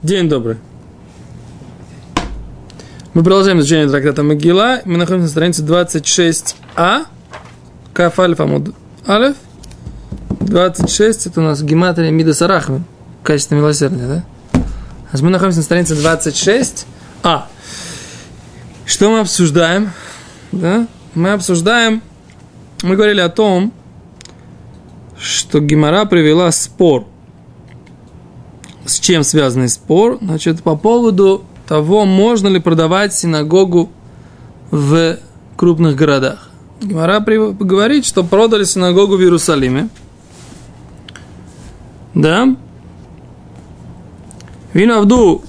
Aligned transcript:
День 0.00 0.28
добрый. 0.28 0.58
Мы 3.14 3.24
продолжаем 3.24 3.58
изучение 3.58 3.88
трактата 3.88 4.22
Могила. 4.22 4.80
Мы 4.84 4.96
находимся 4.96 5.24
на 5.24 5.28
странице 5.28 5.64
26а. 5.64 7.06
Каф 7.94 8.20
Альф 8.20 8.38
Амуд 8.38 8.76
Алеф. 9.08 9.34
26 10.38 11.26
это 11.26 11.40
у 11.40 11.42
нас 11.42 11.60
гематрия 11.64 12.12
Мида 12.12 12.32
Сарахми. 12.32 12.84
Качество 13.24 13.56
милосердия, 13.56 14.06
да? 14.06 14.60
А 15.10 15.16
мы 15.20 15.30
находимся 15.30 15.58
на 15.58 15.64
странице 15.64 15.94
26а. 15.94 17.46
Что 18.86 19.10
мы 19.10 19.18
обсуждаем? 19.18 19.90
Да? 20.52 20.86
Мы 21.16 21.32
обсуждаем, 21.32 22.02
мы 22.84 22.94
говорили 22.94 23.20
о 23.20 23.28
том, 23.28 23.72
что 25.20 25.58
Гимара 25.58 26.04
привела 26.04 26.52
спор– 26.52 27.08
с 28.88 28.98
чем 28.98 29.22
связанный 29.22 29.68
спор? 29.68 30.18
Значит, 30.20 30.62
по 30.62 30.76
поводу 30.76 31.44
того, 31.66 32.04
можно 32.06 32.48
ли 32.48 32.58
продавать 32.58 33.14
синагогу 33.14 33.90
в 34.70 35.18
крупных 35.56 35.96
городах. 35.96 36.48
Гмара 36.80 37.20
говорит, 37.20 38.06
что 38.06 38.22
продали 38.22 38.64
синагогу 38.64 39.16
в 39.16 39.20
Иерусалиме. 39.20 39.88
Да? 42.14 42.56
Винавду. 44.72 45.42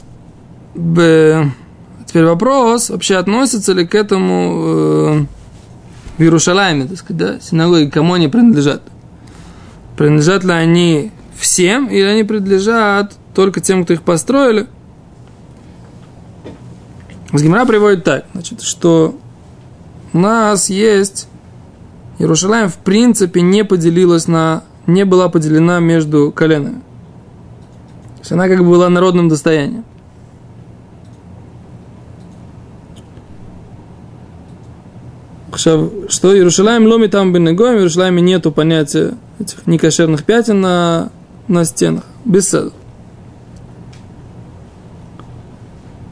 Теперь 0.73 2.25
вопрос, 2.25 2.89
вообще 2.89 3.17
относится 3.17 3.73
ли 3.73 3.85
к 3.85 3.93
этому 3.93 4.63
э, 4.65 5.25
в 6.17 6.21
Иерусалиме, 6.21 6.85
так 6.87 6.97
сказать, 6.97 7.17
да, 7.17 7.39
синагоги, 7.39 7.89
кому 7.89 8.13
они 8.15 8.27
принадлежат? 8.27 8.81
Принадлежат 9.95 10.43
ли 10.43 10.51
они 10.51 11.11
всем, 11.37 11.85
или 11.87 12.01
они 12.01 12.23
принадлежат 12.23 13.18
только 13.33 13.61
тем, 13.61 13.83
кто 13.83 13.93
их 13.93 14.01
построили. 14.03 14.67
Гимара 17.31 17.65
приводит 17.65 18.03
так, 18.03 18.25
значит, 18.33 18.61
что 18.61 19.15
у 20.13 20.17
нас 20.17 20.69
есть 20.69 21.27
Иерушалаем 22.19 22.67
в 22.67 22.77
принципе 22.77 23.41
не 23.41 23.63
поделилась 23.63 24.27
на, 24.27 24.63
не 24.87 25.05
была 25.05 25.29
поделена 25.29 25.79
между 25.79 26.33
коленами. 26.33 26.81
То 28.15 28.19
есть 28.19 28.31
она 28.33 28.49
как 28.49 28.59
бы 28.59 28.71
была 28.71 28.89
народным 28.89 29.29
достоянием. 29.29 29.85
Что 35.55 36.35
Иерушалаем 36.35 36.85
ломи 36.87 37.07
там 37.07 37.31
бенегоем, 37.31 37.75
в 37.75 37.77
Иерушалайме 37.79 38.21
нету 38.21 38.51
понятия 38.51 39.13
этих 39.39 39.65
некошерных 39.65 40.25
пятен 40.25 40.59
на, 40.59 41.11
на 41.47 41.63
стенах. 41.63 42.03
Без 42.25 42.49
седа. 42.49 42.67
Э, 42.67 42.71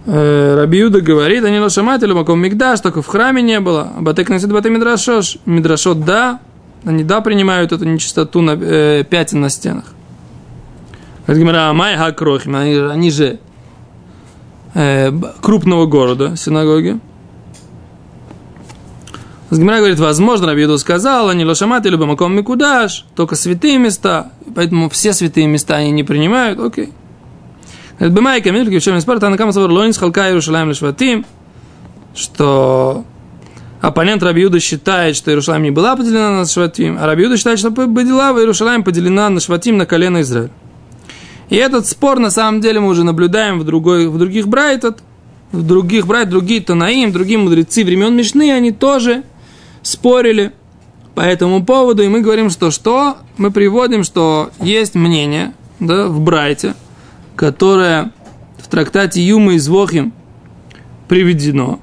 Рабиуда 0.08 1.02
говорит, 1.02 1.44
они 1.44 1.59
лошамателю 1.59 2.16
маком 2.16 2.39
мигдаш, 2.39 2.80
только 2.80 3.02
в 3.02 3.08
храме 3.08 3.41
не 3.41 3.59
было. 3.59 3.91
Батек 4.00 4.30
носит 4.30 4.52
баты 4.52 4.69
мидрашош. 4.69 5.38
Мидрашот 5.45 6.05
да, 6.05 6.39
они 6.86 7.03
да 7.03 7.19
принимают 7.19 7.73
эту 7.73 7.83
нечистоту 7.86 8.41
на, 8.41 8.52
э, 8.52 9.03
пятен 9.03 9.41
на 9.41 9.50
стенах. 9.50 9.85
Май 11.28 11.97
хакрохим, 11.97 12.55
они, 12.55 12.75
они 12.78 13.11
же 13.11 13.39
э, 14.73 15.11
крупного 15.41 15.88
города, 15.88 16.38
синагоги. 16.38 17.00
Гимара 19.52 19.80
говорит, 19.80 20.00
возможно, 20.00 20.47
Рабиуду 20.47 20.78
сказал, 20.78 21.30
они 21.30 21.44
лошаматы 21.45 21.89
любым 21.89 22.09
маком 22.09 22.33
микудаш, 22.35 23.05
только 23.16 23.35
святые 23.35 23.78
места, 23.78 24.31
поэтому 24.55 24.89
все 24.89 25.13
святые 25.13 25.47
места 25.47 25.75
они 25.75 25.91
не 25.91 26.03
принимают, 26.03 26.59
окей. 26.59 26.94
Бемай 28.00 28.42
камиль, 28.42 28.70
кившем 28.70 29.02
спор, 29.02 29.20
танакам 29.20 29.52
савар 29.52 29.72
лоинс 29.72 29.98
халка 29.98 30.28
Иерушалаем 30.28 30.70
лишватим, 30.70 31.26
что 32.14 33.06
оппонент 33.81 34.22
Рабиуда 34.22 34.59
считает, 34.59 35.16
что 35.16 35.31
Иерушалаем 35.31 35.63
не 35.63 35.72
была 35.72 35.96
поделена 35.96 36.30
на 36.31 36.46
Шватим, 36.46 36.97
а 37.00 37.07
Рабиуда 37.07 37.38
считает, 37.38 37.57
что 37.57 37.72
была 37.72 38.31
Иерушалаем 38.31 38.84
поделена 38.84 39.30
на 39.30 39.40
Шватим 39.40 39.78
на 39.78 39.88
колено 39.88 40.22
Израиля. 40.22 40.52
И 41.50 41.56
этот 41.56 41.88
спор, 41.88 42.19
на 42.19 42.30
самом 42.30 42.62
деле, 42.62 42.80
мы 42.80 42.90
уже 42.90 43.03
наблюдаем 43.03 43.59
в, 43.59 43.63
другой, 43.63 44.07
в 44.09 44.18
других 44.19 44.47
брайтах, 44.47 44.96
в 45.52 45.66
других 45.66 46.06
брать, 46.06 46.30
другие 46.30 46.62
Танаим, 46.62 47.12
другие 47.12 47.40
мудрецы 47.40 47.84
времен 47.84 48.16
Мишны, 48.16 48.52
они 48.52 48.72
тоже 48.72 49.24
спорили 49.81 50.52
по 51.16 51.22
этому 51.22 51.66
поводу, 51.66 52.03
и 52.03 52.09
мы 52.09 52.22
говорим, 52.22 52.52
что 52.52 52.69
что? 52.69 53.18
Мы 53.38 53.50
приводим, 53.50 54.03
что 54.03 54.52
есть 54.59 54.94
мнение 54.94 55.53
да, 55.80 56.07
в 56.09 56.19
Брайте– 56.19 56.75
которое 57.38 58.12
в 58.58 58.68
трактате 58.68 59.22
Юма 59.22 59.53
и 59.53 59.59
Звохим 59.59 60.12
приведено, 61.08 61.80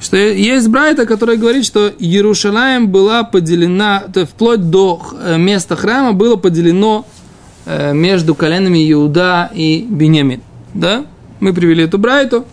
что 0.00 0.16
есть 0.16 0.68
Брайта, 0.68 1.06
которая 1.06 1.36
говорит, 1.36 1.64
что 1.64 1.88
Иерушалаем 1.88 2.88
была 2.88 3.22
поделена, 3.22 4.04
то 4.12 4.26
вплоть 4.26 4.68
до 4.70 5.00
э, 5.20 5.38
места 5.38 5.76
храма 5.76 6.12
было 6.12 6.36
поделено 6.36 7.06
э, 7.64 7.92
между 7.94 8.34
коленами 8.34 8.90
Иуда 8.90 9.50
и 9.54 9.86
Бенемин. 9.88 10.42
Да? 10.72 11.06
Мы 11.40 11.52
привели 11.52 11.84
эту 11.84 11.98
Брайту, 11.98 12.44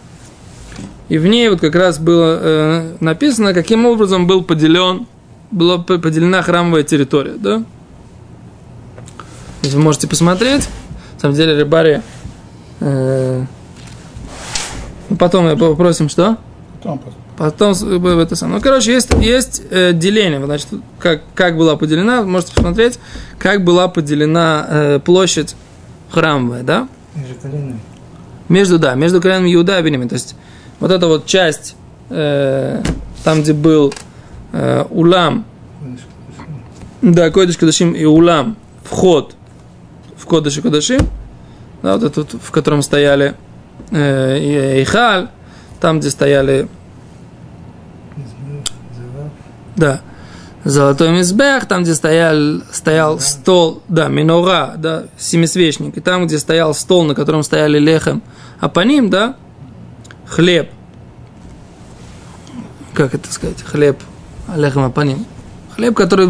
и 1.10 1.18
в 1.18 1.26
ней 1.26 1.50
вот 1.50 1.62
как 1.62 1.76
раз 1.76 1.98
было 1.98 2.40
э, 2.42 2.96
написано, 3.00 3.54
каким 3.54 3.86
образом 3.86 4.28
был 4.28 4.44
поделен, 4.44 5.08
была 5.50 5.78
поделена 5.78 6.42
храмовая 6.42 6.84
территория. 6.84 7.36
Да? 7.38 7.64
Вы 9.64 9.80
можете 9.80 10.08
посмотреть. 10.08 10.70
На 11.22 11.30
самом 11.30 11.36
деле 11.36 11.56
Рыбари... 11.56 12.02
Э, 12.80 13.46
ну, 15.08 15.16
потом 15.18 15.46
мы 15.46 15.56
попросим, 15.56 16.10
что? 16.10 16.38
Потом, 16.80 16.98
потом. 17.38 17.76
Потом 17.76 18.08
это 18.18 18.36
самое. 18.36 18.58
Ну, 18.58 18.64
короче, 18.64 18.92
есть, 18.92 19.14
есть 19.20 19.62
э, 19.70 19.94
деление. 19.94 20.44
Значит, 20.44 20.70
как, 20.98 21.22
как 21.36 21.58
была 21.58 21.76
поделена, 21.76 22.24
можете 22.24 22.56
посмотреть, 22.56 22.98
как 23.38 23.64
была 23.64 23.88
поделена 23.88 24.66
э, 24.68 25.00
площадь 25.00 25.56
храмовая, 26.10 26.64
да? 26.64 26.88
Между 27.14 27.36
коленами. 27.36 27.80
Между, 28.50 28.80
да, 28.80 28.96
между 28.96 29.22
коленами 29.22 29.54
Иуда 29.54 29.78
и 29.78 29.84
Бенемин. 29.84 30.10
То 30.10 30.16
есть, 30.16 30.36
вот 30.80 30.90
эта 30.90 31.06
вот 31.06 31.28
часть, 31.28 31.76
э, 32.10 32.82
там, 33.24 33.44
где 33.44 33.54
был 33.54 33.94
э, 34.54 34.86
Улам, 34.90 35.46
да, 37.04 37.30
Койдыш 37.30 37.58
Кадашим 37.58 37.92
и 37.92 38.06
Улам, 38.06 38.58
вход 38.84 39.36
Кодыш 40.32 40.60
и 40.60 40.62
Кодашим, 40.62 41.10
да, 41.84 41.98
вот 41.98 42.04
этот, 42.04 42.42
в 42.42 42.52
котором 42.52 42.82
стояли 42.84 43.36
э, 43.92 44.82
Ихаль, 44.82 45.28
там, 45.82 46.00
где 46.00 46.10
стояли 46.10 46.70
да, 49.76 50.00
золотой 50.64 51.12
мизбех, 51.12 51.66
там, 51.66 51.84
где 51.84 51.94
стоял, 51.94 52.62
стоял 52.72 53.18
да. 53.18 53.22
стол, 53.22 53.84
да, 53.90 54.08
минора, 54.08 54.76
да, 54.78 55.04
семисвечник, 55.18 55.98
и 55.98 56.00
там, 56.00 56.28
где 56.28 56.40
стоял 56.40 56.74
стол, 56.74 57.04
на 57.04 57.14
котором 57.14 57.44
стояли 57.44 57.78
лехем, 57.78 58.24
а 58.62 58.70
по 58.70 58.80
ним, 58.80 59.10
да, 59.10 59.36
хлеб, 60.30 60.70
как 62.94 63.14
это 63.16 63.30
сказать, 63.34 63.62
хлеб, 63.64 64.00
лехем 64.56 64.86
апаним, 64.86 65.26
хлеб, 65.76 65.94
который 65.94 66.30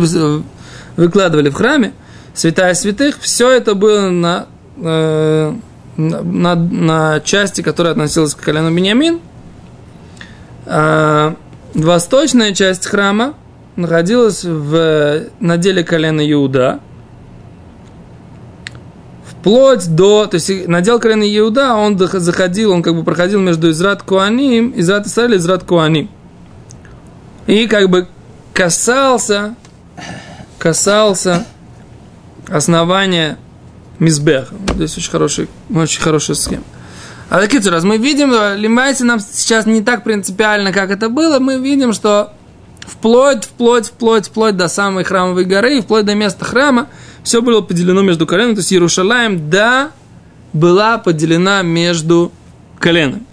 выкладывали 0.97 1.49
в 1.49 1.53
храме, 1.53 1.93
святая 2.33 2.73
святых, 2.73 3.19
все 3.19 3.49
это 3.49 3.75
было 3.75 4.09
на, 4.09 4.47
э, 4.77 5.53
на, 5.97 6.55
на 6.55 7.19
части, 7.21 7.61
которая 7.61 7.93
относилась 7.93 8.33
к 8.33 8.41
колену 8.41 8.73
Бениамин. 8.75 9.19
А 10.65 11.35
восточная 11.73 12.53
часть 12.53 12.85
храма 12.85 13.33
находилась 13.75 14.43
в 14.43 15.23
наделе 15.39 15.83
колена 15.83 16.29
Иуда. 16.31 16.79
Вплоть 19.25 19.87
до, 19.95 20.27
то 20.27 20.35
есть 20.35 20.67
надел 20.67 20.99
колено 20.99 21.23
Иуда, 21.23 21.73
он 21.73 21.97
заходил, 21.97 22.71
он 22.71 22.83
как 22.83 22.95
бы 22.95 23.03
проходил 23.03 23.41
между 23.41 23.71
Израт 23.71 24.03
Куаним, 24.03 24.73
Израт 24.75 25.07
Исраиль 25.07 25.33
и 25.33 25.37
Израт 25.37 25.63
Куаним. 25.63 26.09
И 27.47 27.67
как 27.67 27.89
бы 27.89 28.07
касался, 28.53 29.55
касался 30.59 31.45
основание 32.51 33.37
Мизбех. 33.99 34.51
Здесь 34.73 34.97
очень 34.97 35.11
хороший, 35.11 35.47
очень 35.73 36.01
хорошая 36.01 36.35
схема. 36.35 36.63
А 37.29 37.39
такие 37.39 37.61
раз 37.69 37.83
мы 37.83 37.97
видим, 37.97 38.31
лимайся 38.59 39.05
нам 39.05 39.19
сейчас 39.19 39.65
не 39.65 39.81
так 39.81 40.03
принципиально, 40.03 40.73
как 40.73 40.91
это 40.91 41.07
было, 41.07 41.39
мы 41.39 41.59
видим, 41.59 41.93
что 41.93 42.33
вплоть, 42.81 43.45
вплоть, 43.45 43.87
вплоть, 43.87 44.27
вплоть 44.27 44.57
до 44.57 44.67
самой 44.67 45.03
храмовой 45.03 45.45
горы, 45.45 45.81
вплоть 45.81 46.05
до 46.05 46.13
места 46.13 46.43
храма, 46.43 46.87
все 47.23 47.41
было 47.41 47.61
поделено 47.61 48.01
между 48.01 48.27
коленами. 48.27 48.55
То 48.55 48.59
есть 48.59 48.73
Иерушалаем, 48.73 49.49
да, 49.49 49.91
была 50.51 50.97
поделена 50.97 51.61
между 51.61 52.31
коленами. 52.79 53.23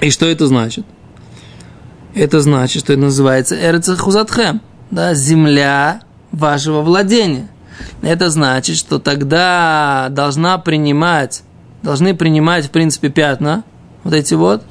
И 0.00 0.10
что 0.10 0.26
это 0.26 0.46
значит? 0.46 0.86
Это 2.14 2.40
значит, 2.40 2.82
что 2.82 2.92
это 2.92 3.02
называется 3.02 3.56
Эрцехузатхем, 3.56 4.60
да, 4.90 5.14
земля 5.14 6.02
вашего 6.32 6.82
владения. 6.82 7.48
Это 8.02 8.30
значит, 8.30 8.76
что 8.76 8.98
тогда 8.98 10.08
должна 10.10 10.58
принимать 10.58 11.42
должны 11.82 12.14
принимать, 12.14 12.66
в 12.66 12.70
принципе, 12.70 13.08
пятна, 13.08 13.64
вот 14.04 14.14
эти 14.14 14.34
вот, 14.34 14.62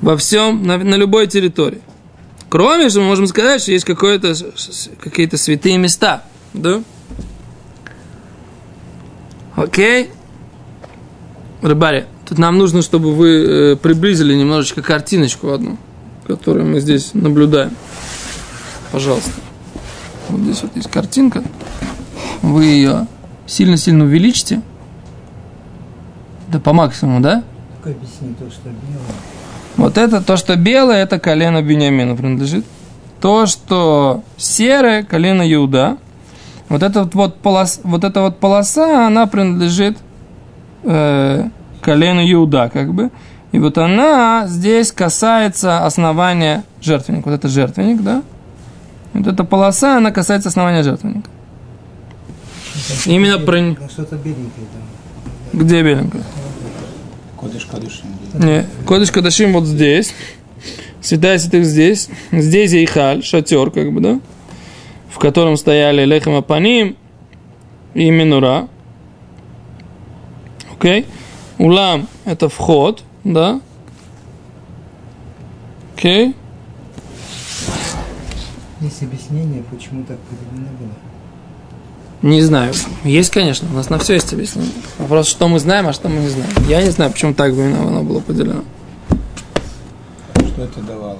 во 0.00 0.16
всем, 0.16 0.62
на, 0.66 0.78
на 0.78 0.94
любой 0.94 1.26
территории. 1.26 1.80
Кроме, 2.48 2.88
что 2.88 3.00
мы 3.00 3.06
можем 3.06 3.26
сказать, 3.26 3.62
что 3.62 3.72
есть 3.72 3.84
какое-то, 3.84 4.34
какие-то 5.00 5.36
святые 5.36 5.76
места, 5.78 6.24
да? 6.52 6.82
Окей? 9.56 10.10
Рыбари, 11.62 12.06
тут 12.28 12.38
нам 12.38 12.58
нужно, 12.58 12.82
чтобы 12.82 13.14
вы 13.14 13.28
э, 13.28 13.76
приблизили 13.76 14.34
немножечко 14.34 14.82
картиночку 14.82 15.50
одну, 15.50 15.78
которую 16.26 16.66
мы 16.66 16.80
здесь 16.80 17.14
наблюдаем. 17.14 17.74
Пожалуйста. 18.92 19.30
Вот 20.28 20.40
здесь 20.40 20.62
вот 20.62 20.76
есть 20.76 20.90
картинка. 20.90 21.42
Вы 22.42 22.64
ее 22.64 23.06
сильно-сильно 23.46 24.04
увеличите. 24.04 24.62
Да 26.48 26.60
по 26.60 26.72
максимуму, 26.72 27.20
да? 27.20 27.42
Объясни 27.82 28.34
то, 28.38 28.50
что 28.50 28.68
белое. 28.68 29.14
Вот 29.76 29.98
это, 29.98 30.22
то, 30.22 30.36
что 30.36 30.56
белое, 30.56 31.02
это 31.02 31.18
колено 31.18 31.62
Бениамина 31.62 32.16
принадлежит. 32.16 32.64
То, 33.20 33.46
что 33.46 34.22
серое, 34.36 35.02
колено 35.02 35.42
Иуда. 35.52 35.98
Вот 36.68 36.82
эта 36.82 37.04
вот, 37.04 37.14
вот, 37.14 37.36
полос, 37.40 37.80
вот 37.82 38.04
эта 38.04 38.22
вот 38.22 38.38
полоса, 38.38 39.06
она 39.06 39.26
принадлежит 39.26 39.98
э, 40.82 41.48
колену 41.80 42.22
Иуда, 42.32 42.70
как 42.72 42.94
бы. 42.94 43.10
И 43.52 43.58
вот 43.58 43.78
она 43.78 44.46
здесь 44.46 44.92
касается 44.92 45.84
основания 45.84 46.64
жертвенника. 46.80 47.28
Вот 47.28 47.34
это 47.34 47.48
жертвенник, 47.48 48.02
да? 48.02 48.22
Вот 49.14 49.26
эта 49.28 49.44
полоса, 49.44 49.96
она 49.96 50.10
касается 50.10 50.48
основания 50.48 50.82
жертвенника. 50.82 51.30
Именно 53.06 53.38
про... 53.38 53.60
Ну, 53.60 53.76
Что-то 53.88 54.16
беленькое 54.16 54.66
там. 54.72 55.60
Где 55.60 55.82
беленькая? 55.82 56.22
Кодыш 57.40 57.64
Кадышин. 57.66 58.06
Не, 58.34 58.66
Кодыш 58.86 59.12
Кадашим 59.12 59.52
вот 59.52 59.64
здесь. 59.64 60.12
Святая 61.00 61.38
святых 61.38 61.64
здесь. 61.64 62.08
Здесь 62.32 62.72
Ейхаль, 62.72 63.22
шатер, 63.22 63.70
как 63.70 63.92
бы, 63.92 64.00
да? 64.00 64.20
В 65.10 65.18
котором 65.18 65.56
стояли 65.56 66.04
Лехем 66.04 66.34
Апаним 66.34 66.96
и 67.94 68.10
Минура. 68.10 68.68
Окей? 70.76 71.06
Улам– 71.58 72.08
это 72.24 72.48
вход, 72.48 73.04
да? 73.22 73.60
Окей? 75.94 76.34
Есть 78.84 79.02
объяснение, 79.02 79.62
почему 79.70 80.04
так 80.04 80.18
поделено 80.18 80.68
было. 80.78 82.30
Не 82.30 82.42
знаю. 82.42 82.74
Есть, 83.02 83.30
конечно. 83.30 83.66
У 83.72 83.74
нас 83.74 83.88
на 83.88 83.98
все 83.98 84.12
есть 84.12 84.30
объяснение. 84.34 84.72
Вопрос, 84.98 85.26
что 85.26 85.48
мы 85.48 85.58
знаем, 85.58 85.86
а 85.86 85.94
что 85.94 86.10
мы 86.10 86.20
не 86.20 86.28
знаем. 86.28 86.52
Я 86.68 86.82
не 86.82 86.90
знаю, 86.90 87.10
почему 87.10 87.32
так 87.32 87.54
бы 87.54 87.64
оно 87.64 88.02
было 88.02 88.20
поделено. 88.20 88.62
Что 90.36 90.64
это 90.64 90.80
давало? 90.82 91.18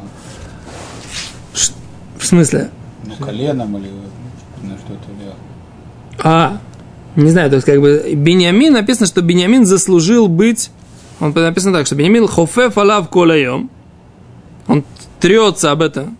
В 2.18 2.26
смысле? 2.26 2.68
Ну, 3.04 3.16
коленом 3.16 3.78
или 3.78 3.88
на 4.62 4.76
что 4.76 4.92
это 4.92 5.06
делало? 5.18 5.36
А, 6.22 6.58
не 7.16 7.30
знаю, 7.30 7.48
то 7.48 7.56
есть 7.56 7.66
как 7.66 7.80
бы 7.80 8.12
Бениамин 8.14 8.74
написано, 8.74 9.06
что 9.06 9.22
Бениамин 9.22 9.64
заслужил 9.64 10.28
быть, 10.28 10.70
он 11.18 11.32
написано 11.32 11.78
так, 11.78 11.86
что 11.86 11.94
Бениамин 11.96 12.26
хофеф 12.26 12.76
алав 12.76 13.08
колаем, 13.08 13.70
он 14.66 14.84
трется 15.18 15.70
об 15.70 15.80
этом 15.80 16.18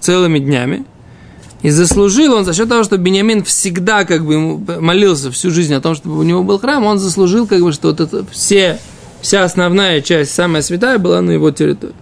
целыми 0.00 0.38
днями, 0.38 0.84
и 1.62 1.70
заслужил 1.70 2.34
он 2.34 2.44
за 2.44 2.54
счет 2.54 2.68
того, 2.68 2.84
что 2.84 2.98
Бениамин 2.98 3.42
всегда 3.42 4.04
как 4.04 4.24
бы 4.24 4.58
молился 4.80 5.30
всю 5.30 5.50
жизнь 5.50 5.74
о 5.74 5.80
том, 5.80 5.94
чтобы 5.94 6.18
у 6.18 6.22
него 6.22 6.44
был 6.44 6.58
храм, 6.58 6.84
он 6.84 6.98
заслужил 6.98 7.46
как 7.46 7.60
бы, 7.60 7.72
что 7.72 7.88
вот 7.88 8.00
это 8.00 8.24
все, 8.30 8.78
вся 9.20 9.42
основная 9.42 10.00
часть, 10.00 10.34
самая 10.34 10.62
святая 10.62 10.98
была 10.98 11.20
на 11.20 11.32
его 11.32 11.50
территории. 11.50 11.94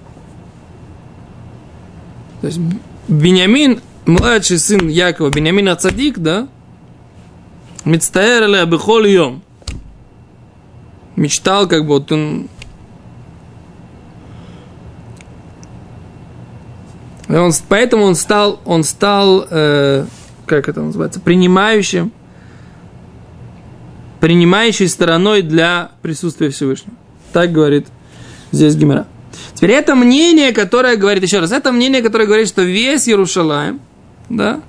То 2.43 2.49
есть 2.49 2.61
Бениамин, 3.09 3.81
младший 4.05 4.59
сын 4.59 4.89
Якова, 4.89 5.31
Бениамин 5.31 5.69
Ацадик, 5.69 6.19
да, 6.19 6.49
Мицтаэр 7.87 8.45
или 8.45 8.57
Абихол 8.57 9.05
Йом. 9.05 9.43
Мечтал, 11.15 11.67
как 11.67 11.83
бы 11.83 11.95
вот 11.95 12.13
он... 12.13 12.49
он 17.29 17.53
поэтому 17.69 18.05
он 18.05 18.15
стал, 18.15 18.61
он 18.65 18.85
стал, 18.85 19.47
э, 19.51 20.07
как 20.47 20.69
это 20.69 20.83
называется, 20.83 21.21
принимающим, 21.21 22.13
принимающей 24.21 24.89
стороной 24.89 25.43
для 25.43 25.91
присутствия 26.03 26.51
Всевышнего. 26.51 26.97
Так 27.33 27.53
говорит 27.53 27.89
здесь 28.53 28.77
Гимера. 28.77 29.07
Теперь 29.55 29.73
это 29.73 29.95
мнение, 29.95 30.53
которое 30.53 30.97
говорит, 30.97 31.23
еще 31.23 31.41
раз, 31.41 31.53
это 31.53 31.73
мнение, 31.73 32.03
которое 32.03 32.27
говорит, 32.27 32.49
что 32.49 32.63
весь 32.63 33.09
Иерушалаем, 33.09 33.81
да, 34.29 34.61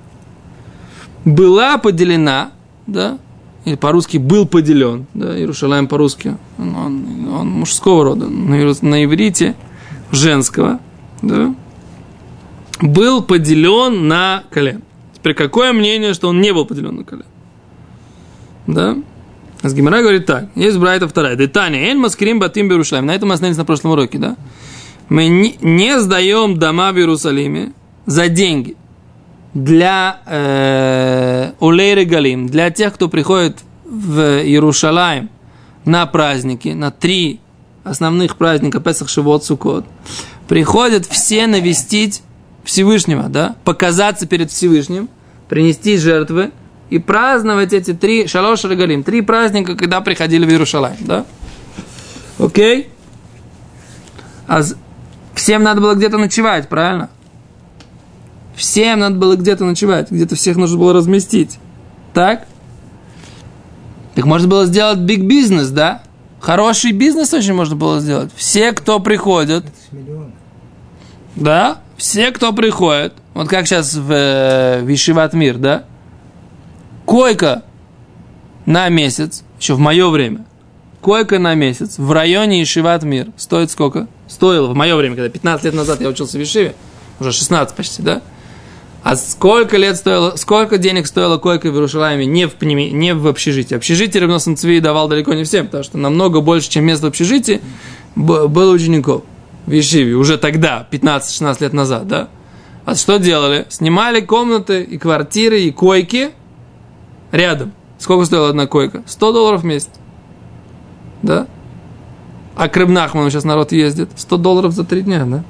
была 1.24 1.78
поделена, 1.78 2.52
да, 2.86 3.18
или 3.64 3.76
по-русски 3.76 4.18
был 4.18 4.46
поделен, 4.46 5.06
да, 5.14 5.38
Иерушалаем 5.38 5.88
по-русски, 5.88 6.36
он, 6.58 6.74
он, 6.74 7.28
он 7.28 7.48
мужского 7.48 8.04
рода, 8.04 8.26
на, 8.26 8.74
на 8.82 9.04
иврите 9.04 9.54
женского, 10.10 10.80
да, 11.22 11.54
был 12.80 13.22
поделен 13.22 14.08
на 14.08 14.44
колен. 14.50 14.82
Теперь 15.14 15.34
какое 15.34 15.72
мнение, 15.72 16.14
что 16.14 16.28
он 16.28 16.40
не 16.40 16.52
был 16.52 16.64
поделен 16.64 16.96
на 16.96 17.04
колен? 17.04 17.26
Да? 18.66 18.96
А 19.62 19.68
Гимара 19.70 20.02
говорит 20.02 20.26
так. 20.26 20.46
Есть 20.54 20.78
Брайта 20.78 21.08
вторая. 21.08 21.34
Детания. 21.34 21.90
Эль 21.90 21.96
маскрим 21.96 22.38
батим 22.38 22.68
Берушалим. 22.68 23.06
На 23.06 23.14
этом 23.14 23.28
мы 23.28 23.34
остановились 23.34 23.58
на 23.58 23.64
прошлом 23.64 23.92
уроке, 23.92 24.18
да? 24.18 24.36
Мы 25.08 25.28
не, 25.28 26.00
сдаем 26.00 26.58
дома 26.58 26.92
в 26.92 26.98
Иерусалиме 26.98 27.72
за 28.06 28.28
деньги 28.28 28.76
для 29.54 30.20
э, 30.26 31.52
Улей 31.60 31.94
Регалим, 31.94 32.46
для 32.46 32.70
тех, 32.70 32.94
кто 32.94 33.08
приходит 33.08 33.58
в 33.86 34.20
Иерушалаем 34.42 35.30
на 35.86 36.04
праздники, 36.06 36.68
на 36.68 36.90
три 36.90 37.40
основных 37.84 38.36
праздника 38.36 38.80
Песах, 38.80 39.08
Шивот, 39.08 39.44
Сукот, 39.44 39.86
приходят 40.46 41.06
все 41.06 41.46
навестить 41.46 42.22
Всевышнего, 42.68 43.30
да, 43.30 43.56
показаться 43.64 44.26
перед 44.26 44.50
Всевышним, 44.50 45.08
принести 45.48 45.96
жертвы 45.96 46.50
и 46.90 46.98
праздновать 46.98 47.72
эти 47.72 47.94
три 47.94 48.26
шалош 48.26 48.62
регалим, 48.64 49.04
три 49.04 49.22
праздника, 49.22 49.74
когда 49.74 50.02
приходили 50.02 50.44
в 50.44 50.50
Иерушалаем, 50.50 50.98
да? 51.00 51.24
Окей? 52.38 52.90
А 54.46 54.60
всем 55.32 55.62
надо 55.62 55.80
было 55.80 55.94
где-то 55.94 56.18
ночевать, 56.18 56.68
правильно? 56.68 57.08
Всем 58.54 58.98
надо 58.98 59.16
было 59.16 59.34
где-то 59.36 59.64
ночевать, 59.64 60.10
где-то 60.10 60.36
всех 60.36 60.58
нужно 60.58 60.78
было 60.78 60.92
разместить. 60.92 61.58
Так? 62.12 62.46
Так 64.14 64.26
можно 64.26 64.46
было 64.46 64.66
сделать 64.66 64.98
биг 64.98 65.22
бизнес, 65.22 65.70
да? 65.70 66.02
Хороший 66.38 66.92
бизнес 66.92 67.32
очень 67.32 67.54
можно 67.54 67.76
было 67.76 67.98
сделать. 68.00 68.30
Все, 68.36 68.72
кто 68.72 69.00
приходят, 69.00 69.64
миллиона. 69.90 70.32
да, 71.34 71.78
все, 71.98 72.30
кто 72.30 72.52
приходит, 72.52 73.12
вот 73.34 73.48
как 73.48 73.66
сейчас 73.66 73.94
в, 73.94 74.10
э, 74.10 74.80
в 74.82 74.94
Ишиват 74.94 75.34
Мир, 75.34 75.58
да, 75.58 75.84
койка 77.04 77.64
на 78.64 78.88
месяц, 78.88 79.42
еще 79.60 79.74
в 79.74 79.80
мое 79.80 80.08
время, 80.08 80.46
койка 81.00 81.40
на 81.40 81.54
месяц 81.54 81.98
в 81.98 82.10
районе 82.12 82.62
Ишиват 82.62 83.02
Мир 83.02 83.28
стоит 83.36 83.72
сколько? 83.72 84.06
Стоило 84.28 84.68
в 84.68 84.74
мое 84.74 84.94
время, 84.94 85.16
когда 85.16 85.28
15 85.28 85.64
лет 85.64 85.74
назад 85.74 86.00
я 86.00 86.08
учился 86.08 86.38
в 86.38 86.42
Ишиве, 86.42 86.74
уже 87.18 87.32
16 87.32 87.74
почти, 87.74 88.00
да? 88.00 88.22
А 89.02 89.16
сколько 89.16 89.76
лет 89.76 89.96
стоило, 89.96 90.36
сколько 90.36 90.78
денег 90.78 91.06
стоила 91.06 91.38
койка 91.38 91.70
в 91.70 91.74
Иерушалайме 91.74 92.26
не 92.26 92.46
в, 92.46 92.62
не 92.62 93.14
в 93.14 93.26
общежитии? 93.26 93.74
Общежитие 93.74 94.20
Ревносом 94.20 94.56
Цви 94.56 94.78
давал 94.80 95.08
далеко 95.08 95.34
не 95.34 95.42
всем, 95.42 95.66
потому 95.66 95.82
что 95.82 95.98
намного 95.98 96.40
больше, 96.40 96.68
чем 96.68 96.84
место 96.84 97.06
в 97.06 97.08
общежитии, 97.08 97.60
было 98.14 98.72
учеников 98.72 99.22
в 99.68 99.70
Ешиве 99.70 100.14
уже 100.14 100.38
тогда, 100.38 100.86
15-16 100.90 101.56
лет 101.60 101.72
назад, 101.74 102.08
да? 102.08 102.28
А 102.86 102.94
что 102.94 103.18
делали? 103.18 103.66
Снимали 103.68 104.22
комнаты 104.22 104.82
и 104.82 104.96
квартиры, 104.96 105.60
и 105.60 105.70
койки 105.70 106.30
рядом. 107.32 107.72
Сколько 107.98 108.24
стоила 108.24 108.48
одна 108.48 108.66
койка? 108.66 109.02
100 109.06 109.32
долларов 109.32 109.60
в 109.60 109.64
месяц. 109.66 109.90
Да? 111.22 111.46
А 112.56 112.68
к 112.68 112.76
Рыбнахману 112.78 113.28
сейчас 113.28 113.44
народ 113.44 113.72
ездит. 113.72 114.08
100 114.16 114.36
долларов 114.38 114.72
за 114.72 114.84
три 114.84 115.02
дня, 115.02 115.26
да? 115.26 115.44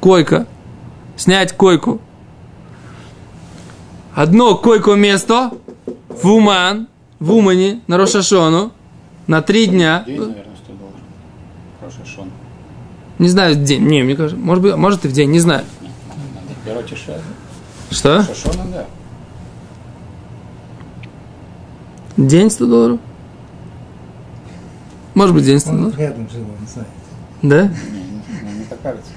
Койка. 0.00 0.46
Снять 1.16 1.52
койку. 1.56 2.00
Одно 4.14 4.56
койко 4.56 4.94
место 4.94 5.50
в 6.08 6.30
Уман, 6.30 6.86
в 7.18 7.32
Умане, 7.32 7.80
на 7.88 7.96
Рошашону, 7.96 8.70
на 9.26 9.42
три 9.42 9.66
дня. 9.66 10.04
День, 10.06 10.20
наверное, 10.20 10.56
100 10.64 10.72
долларов. 10.72 11.00
Хороший 11.80 12.06
шон. 12.06 12.30
Не 13.18 13.28
знаю, 13.28 13.56
в 13.56 13.62
день. 13.64 13.82
Не, 13.82 14.02
мне 14.02 14.14
кажется, 14.14 14.36
может 14.36 14.62
быть, 14.62 14.76
может 14.76 15.04
и 15.04 15.08
в 15.08 15.12
день, 15.12 15.30
не 15.30 15.40
знаю. 15.40 15.64
Что? 17.90 18.26
День 22.16 22.50
100 22.50 22.66
долларов? 22.66 23.00
Может 25.14 25.34
быть, 25.34 25.44
единственный. 25.44 25.86
Он 25.86 25.96
рядом 25.96 26.28
жил, 26.30 26.42
он 26.42 26.66
знает. 26.66 26.88
Да? 27.42 27.62
Не, 27.62 27.68
не, 27.68 28.52
мне 28.52 28.64
так 28.68 28.80
кажется. 28.82 29.10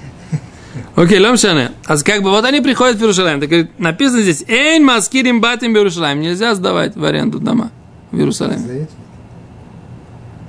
Окей, 0.96 1.20
лом 1.20 1.36
шане. 1.36 1.72
А 1.86 1.96
как 1.98 2.22
бы 2.22 2.30
вот 2.30 2.44
они 2.44 2.60
приходят 2.60 2.96
в 2.96 3.00
Иерусалим. 3.00 3.40
Так 3.40 3.48
говорит, 3.48 3.78
написано 3.78 4.22
здесь, 4.22 4.44
эйн 4.48 4.84
маскирим 4.84 5.40
батим 5.40 5.74
в 5.74 5.76
Иерусалим. 5.76 6.20
Нельзя 6.20 6.54
сдавать 6.54 6.96
в 6.96 7.04
аренду 7.04 7.38
дома 7.38 7.70
в 8.10 8.16
Иерусалиме. 8.16 8.88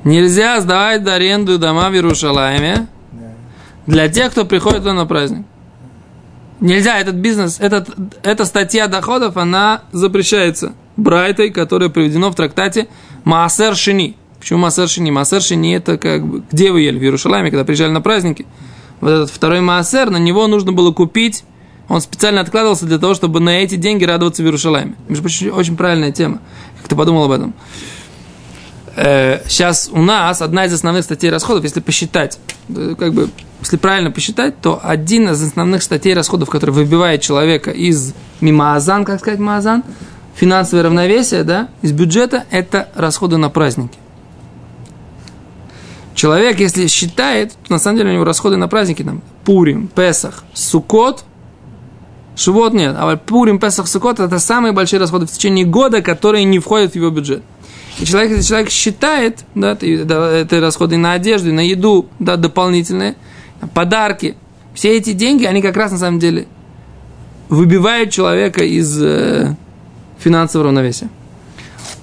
Нельзя 0.03 0.59
сдавать 0.61 1.03
в 1.03 1.07
аренду 1.07 1.57
дома 1.59 1.89
в 1.89 1.93
Иерусалиме. 1.93 2.87
Для 3.87 4.09
тех, 4.09 4.31
кто 4.31 4.45
приходит 4.45 4.83
на 4.83 5.05
праздник. 5.05 5.45
Нельзя, 6.59 6.97
этот 6.99 7.15
бизнес, 7.15 7.59
этот, 7.59 7.89
эта 8.23 8.45
статья 8.45 8.87
доходов, 8.87 9.37
она 9.37 9.83
запрещается 9.91 10.73
Брайтой, 10.95 11.49
которая 11.49 11.89
приведено 11.89 12.31
в 12.31 12.35
трактате 12.35 12.87
Маасер 13.25 13.75
Шини. 13.75 14.15
Почему 14.39 14.59
Маасер 14.59 14.87
Шини? 14.87 15.11
Маасер 15.11 15.41
Шини 15.41 15.75
это 15.75 15.97
как 15.97 16.25
бы, 16.25 16.43
где 16.51 16.71
вы 16.71 16.81
ели? 16.81 16.97
В 16.99 17.03
Иерусалиме, 17.03 17.49
когда 17.49 17.65
приезжали 17.65 17.91
на 17.91 18.01
праздники. 18.01 18.45
Вот 19.01 19.09
этот 19.09 19.29
второй 19.29 19.59
Маасер, 19.61 20.09
на 20.09 20.17
него 20.17 20.47
нужно 20.47 20.71
было 20.71 20.91
купить, 20.91 21.43
он 21.89 21.99
специально 21.99 22.39
откладывался 22.39 22.85
для 22.85 22.97
того, 22.97 23.13
чтобы 23.13 23.39
на 23.39 23.61
эти 23.61 23.75
деньги 23.75 24.05
радоваться 24.05 24.41
в 24.41 24.45
Иерусалиме. 24.45 24.95
Между 25.09 25.23
прочим, 25.23 25.57
очень 25.57 25.75
правильная 25.75 26.11
тема. 26.11 26.39
Как 26.79 26.87
ты 26.87 26.95
подумал 26.95 27.25
об 27.25 27.31
этом? 27.31 27.53
Сейчас 28.95 29.89
у 29.91 30.01
нас 30.01 30.41
одна 30.41 30.65
из 30.65 30.73
основных 30.73 31.03
статей 31.03 31.31
расходов, 31.31 31.63
если 31.63 31.79
посчитать, 31.79 32.37
э, 32.69 32.95
как 32.97 33.13
бы, 33.13 33.29
если 33.61 33.77
правильно 33.77 34.11
посчитать, 34.11 34.61
то 34.61 34.79
один 34.83 35.29
из 35.29 35.41
основных 35.41 35.81
статей 35.81 36.13
расходов, 36.13 36.49
который 36.49 36.71
выбивает 36.71 37.21
человека 37.21 37.71
из 37.71 38.13
мимаазан, 38.41 39.03
как 39.03 39.19
сказать 39.19 39.39
маазан, 39.39 39.83
финансовое 40.35 40.83
равновесие, 40.83 41.43
да, 41.43 41.69
из 41.81 41.91
бюджета, 41.91 42.45
это 42.51 42.89
расходы 42.95 43.37
на 43.37 43.49
праздники. 43.49 43.97
Человек, 46.13 46.59
если 46.59 46.87
считает, 46.87 47.53
то 47.53 47.73
на 47.73 47.79
самом 47.79 47.97
деле 47.97 48.11
у 48.11 48.13
него 48.13 48.23
расходы 48.23 48.57
на 48.57 48.67
праздники 48.67 49.03
там 49.03 49.21
Пурим, 49.43 49.87
Песах, 49.87 50.43
Сукот, 50.53 51.23
Шивот 52.35 52.73
нет, 52.73 52.95
а 52.97 53.15
Пурим, 53.17 53.59
Песах, 53.59 53.87
Сукот 53.87 54.19
это 54.19 54.37
самые 54.37 54.71
большие 54.71 54.99
расходы 54.99 55.25
в 55.25 55.31
течение 55.31 55.65
года, 55.65 56.01
которые 56.01 56.43
не 56.43 56.59
входят 56.59 56.91
в 56.91 56.95
его 56.95 57.09
бюджет. 57.09 57.43
И 57.99 58.05
человек, 58.05 58.31
если 58.31 58.47
человек 58.47 58.69
считает, 58.69 59.45
да, 59.55 59.77
это, 59.79 60.59
расходы 60.59 60.97
на 60.97 61.13
одежду, 61.13 61.53
на 61.53 61.61
еду, 61.61 62.09
да, 62.19 62.37
дополнительные, 62.37 63.15
подарки, 63.73 64.35
все 64.73 64.97
эти 64.97 65.13
деньги, 65.13 65.45
они 65.45 65.61
как 65.61 65.77
раз 65.77 65.91
на 65.91 65.97
самом 65.97 66.19
деле 66.19 66.47
выбивают 67.49 68.09
человека 68.11 68.63
из 68.63 68.99
э, 69.01 69.55
финансового 70.17 70.69
равновесия. 70.69 71.09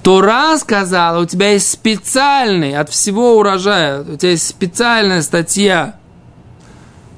Тора 0.03 0.57
сказала, 0.59 1.21
у 1.21 1.27
тебя 1.27 1.51
есть 1.53 1.71
специальный 1.71 2.77
от 2.77 2.89
всего 2.89 3.37
урожая, 3.39 4.03
у 4.03 4.17
тебя 4.17 4.31
есть 4.31 4.47
специальная 4.47 5.23
статья, 5.23 5.97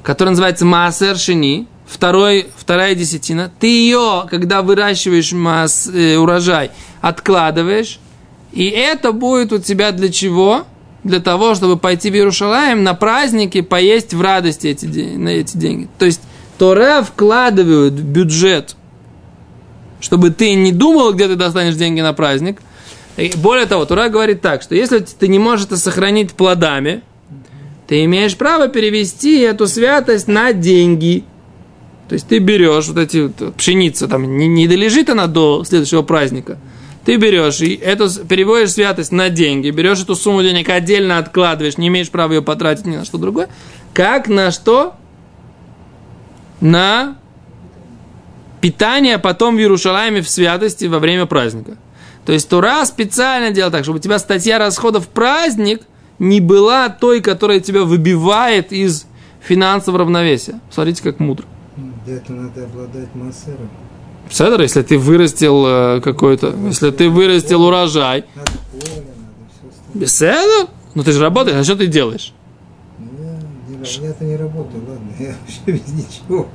которая 0.02 0.30
называется 0.30 0.64
Маасер 0.64 1.16
Шини, 1.16 1.68
второй, 1.86 2.48
вторая 2.56 2.94
десятина. 2.94 3.52
Ты 3.60 3.66
ее, 3.66 4.26
когда 4.28 4.62
выращиваешь 4.62 5.32
мас, 5.32 5.88
э, 5.92 6.16
урожай, 6.16 6.70
откладываешь, 7.00 8.00
и 8.52 8.68
это 8.68 9.12
будет 9.12 9.52
у 9.52 9.58
тебя 9.58 9.92
для 9.92 10.10
чего? 10.10 10.66
Для 11.04 11.20
того, 11.20 11.54
чтобы 11.54 11.76
пойти 11.76 12.10
в 12.10 12.14
Иерушалаем 12.14 12.84
на 12.84 12.94
праздники, 12.94 13.60
поесть 13.60 14.14
в 14.14 14.20
радости 14.20 14.68
эти, 14.68 14.86
на 14.86 15.30
эти 15.30 15.56
деньги. 15.56 15.88
То 15.98 16.04
есть 16.04 16.20
Тора 16.58 17.02
вкладывают 17.02 17.94
в 17.94 18.04
бюджет, 18.04 18.76
чтобы 20.00 20.30
ты 20.30 20.54
не 20.54 20.70
думал, 20.70 21.12
где 21.12 21.26
ты 21.26 21.34
достанешь 21.34 21.74
деньги 21.74 22.00
на 22.00 22.12
праздник. 22.12 22.60
И 23.16 23.32
более 23.36 23.66
того, 23.66 23.84
Тура 23.84 24.08
говорит 24.08 24.40
так, 24.40 24.62
что 24.62 24.74
если 24.74 25.00
ты 25.00 25.28
не 25.28 25.38
можешь 25.38 25.66
это 25.66 25.76
сохранить 25.76 26.32
плодами, 26.32 27.02
ты 27.88 28.04
имеешь 28.04 28.36
право 28.36 28.68
перевести 28.68 29.40
эту 29.40 29.66
святость 29.66 30.28
на 30.28 30.52
деньги. 30.52 31.24
То 32.08 32.14
есть 32.14 32.28
ты 32.28 32.38
берешь 32.38 32.88
вот 32.88 32.98
эти 32.98 33.18
вот 33.18 33.54
пшеницы, 33.54 34.06
там 34.06 34.36
не, 34.36 34.46
не 34.46 34.68
долежит 34.68 35.10
она 35.10 35.26
до 35.26 35.64
следующего 35.64 36.02
праздника. 36.02 36.58
Ты 37.04 37.16
берешь 37.16 37.60
и 37.60 37.74
эту 37.74 38.08
переводишь 38.26 38.72
святость 38.72 39.10
на 39.10 39.28
деньги, 39.28 39.70
берешь 39.70 40.02
эту 40.02 40.14
сумму 40.14 40.42
денег 40.42 40.68
отдельно 40.68 41.18
откладываешь, 41.18 41.76
не 41.76 41.88
имеешь 41.88 42.10
права 42.10 42.32
ее 42.32 42.42
потратить 42.42 42.86
ни 42.86 42.96
на 42.96 43.04
что 43.04 43.18
другое. 43.18 43.48
Как 43.92 44.28
на 44.28 44.52
что? 44.52 44.94
На 46.60 47.16
питание 48.60 49.18
потом 49.18 49.56
в 49.56 49.58
Иерушалайме 49.58 50.22
в 50.22 50.28
святости 50.28 50.84
во 50.84 51.00
время 51.00 51.26
праздника. 51.26 51.76
То 52.24 52.32
есть 52.32 52.48
Тура 52.48 52.84
специально 52.84 53.50
делает 53.50 53.72
так, 53.72 53.82
чтобы 53.82 53.98
у 53.98 54.00
тебя 54.00 54.20
статья 54.20 54.58
расходов 54.58 55.06
в 55.06 55.08
праздник 55.08 55.82
не 56.20 56.40
была 56.40 56.88
той, 56.88 57.20
которая 57.20 57.58
тебя 57.58 57.82
выбивает 57.82 58.72
из 58.72 59.06
финансового 59.40 60.04
равновесия. 60.04 60.60
Смотрите, 60.70 61.02
как 61.02 61.18
мудро. 61.18 61.46
Для 62.06 62.16
этого 62.16 62.36
надо 62.36 62.64
обладать 62.64 63.12
массером. 63.14 63.68
Седр, 64.32 64.62
если 64.62 64.82
ты 64.82 64.98
вырастил 64.98 65.64
э, 65.66 66.00
какой-то, 66.00 66.54
если 66.66 66.90
ты 66.90 67.10
вырастил 67.10 67.62
урожай, 67.64 68.24
седр, 70.06 70.68
ну 70.94 71.02
ты 71.02 71.12
же 71.12 71.20
работаешь, 71.20 71.58
а 71.58 71.64
что 71.64 71.76
ты 71.76 71.86
делаешь? 71.86 72.32
Ну, 72.98 73.78
Я, 73.84 74.06
я-то 74.08 74.24
не 74.24 74.36
работаю, 74.36 74.82
ладно, 74.88 75.10
я 75.18 75.34
вообще 75.38 75.60
без 75.66 75.92
ничего. 75.92 76.48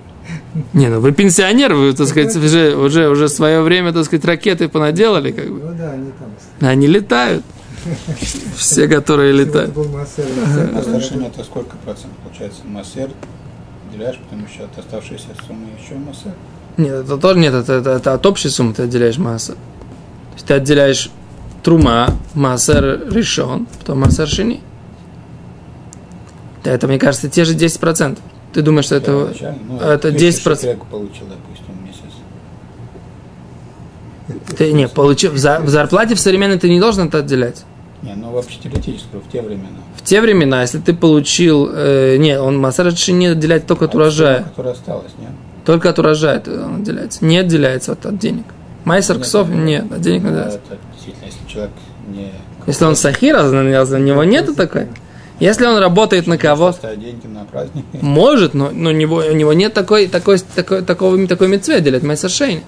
Не, 0.73 0.87
ну 0.87 0.99
вы 0.99 1.11
пенсионер, 1.11 1.75
вы, 1.75 1.93
так 1.93 2.07
сказать, 2.07 2.35
уже, 2.35 2.75
уже, 2.75 3.09
уже 3.09 3.25
в 3.27 3.29
свое 3.29 3.61
время, 3.61 3.93
так 3.93 4.05
сказать, 4.05 4.25
ракеты 4.25 4.67
понаделали, 4.69 5.31
как 5.31 5.47
бы. 5.47 5.59
Ну 5.59 5.77
да, 5.77 5.91
они 5.91 6.11
там. 6.59 6.67
Они 6.67 6.87
летают. 6.87 7.43
Все, 8.55 8.87
которые 8.87 9.31
летают. 9.33 9.73
был 9.73 9.85
массер. 9.85 10.25
А 10.35 11.27
это 11.27 11.43
сколько 11.43 11.77
процентов 11.77 12.17
получается? 12.23 12.61
Массер 12.65 13.11
деляешь, 13.93 14.17
потом 14.17 14.45
еще 14.45 14.63
от 14.63 14.77
оставшейся 14.77 15.27
суммы 15.47 15.67
еще 15.79 15.93
массер. 15.95 16.33
Нет, 16.77 16.93
это 17.05 17.17
тоже 17.17 17.39
нет, 17.39 17.53
это, 17.53 17.73
это, 17.73 17.89
это 17.91 18.13
от 18.13 18.25
общей 18.25 18.49
суммы 18.49 18.73
ты 18.73 18.83
отделяешь 18.83 19.17
масса. 19.17 19.53
То 19.53 20.33
есть 20.35 20.45
ты 20.45 20.53
отделяешь 20.53 21.09
трума, 21.63 22.09
массер 22.35 23.11
решен, 23.11 23.67
потом 23.79 23.99
массер 24.01 24.27
шини. 24.27 24.61
Да, 26.63 26.71
это, 26.71 26.87
мне 26.87 26.99
кажется, 26.99 27.29
те 27.29 27.45
же 27.45 27.55
10%. 27.55 28.19
Ты 28.53 28.61
думаешь, 28.61 28.85
что 28.85 28.95
это... 28.95 29.05
Первоначально, 29.05 29.59
ну, 29.67 29.79
это 29.79 30.11
10 30.11 30.45
10%. 30.45 30.61
человек 30.61 30.85
получил, 30.85 31.25
допустим, 31.25 31.85
месяц. 31.85 32.13
Ты, 34.57 34.73
не, 34.73 34.87
получив, 34.87 35.33
в, 35.33 35.37
за- 35.37 35.59
в 35.59 35.69
зарплате 35.69 36.15
в 36.15 36.19
современной 36.19 36.59
ты 36.59 36.69
не 36.69 36.79
должен 36.79 37.07
это 37.07 37.19
отделять. 37.19 37.65
Не, 38.03 38.13
ну 38.13 38.31
вообще 38.31 38.59
теоретически, 38.63 39.15
в 39.15 39.31
те 39.31 39.41
времена. 39.41 39.69
В 39.95 40.03
те 40.03 40.21
времена, 40.21 40.61
если 40.61 40.77
ты 40.79 40.93
получил... 40.93 41.69
Э, 41.73 42.17
не, 42.17 42.39
он 42.39 42.57
массер 42.59 42.95
шини 42.95 43.27
отделяет 43.27 43.65
только 43.65 43.85
от 43.85 43.95
урожая. 43.95 44.43
Которая 44.43 44.73
осталась, 44.73 45.13
нет? 45.19 45.31
Только 45.67 45.89
от 45.89 45.99
урожая 45.99 46.41
он 46.47 46.75
отделяется. 46.77 47.25
Не 47.25 47.39
отделяется 47.39 47.91
от, 47.91 48.05
от 48.05 48.17
денег. 48.17 48.45
Майсер 48.85 49.19
ксов 49.19 49.49
нет, 49.49 49.91
от 49.91 49.99
денег 49.99 50.23
не 50.23 50.29
Ну, 50.29 50.37
отделяется. 50.37 50.59
это 50.69 50.77
действительно, 50.93 51.25
если 51.25 51.53
человек 51.53 51.71
не... 52.07 52.31
Если 52.65 52.85
он 52.85 52.95
сахира, 52.95 53.43
у 53.43 53.97
него 53.97 54.23
нету 54.23 54.55
такой. 54.55 54.87
Если 55.41 55.65
он 55.65 55.77
работает 55.79 56.25
на 56.25 56.37
кого 56.37 56.73
на 57.25 57.43
праздник. 57.43 57.83
Может, 58.01 58.53
но, 58.53 58.71
но 58.71 58.91
у, 58.91 58.93
него, 58.93 59.17
у 59.17 59.33
него 59.33 59.51
нет 59.51 59.73
такой, 59.73 60.07
такой, 60.07 60.39
такой, 60.39 60.83
такого, 60.83 61.27
такой 61.27 61.49
митцве 61.49 61.81
делать 61.81 62.01
Майсер 62.01 62.29
Шейни. 62.29 62.63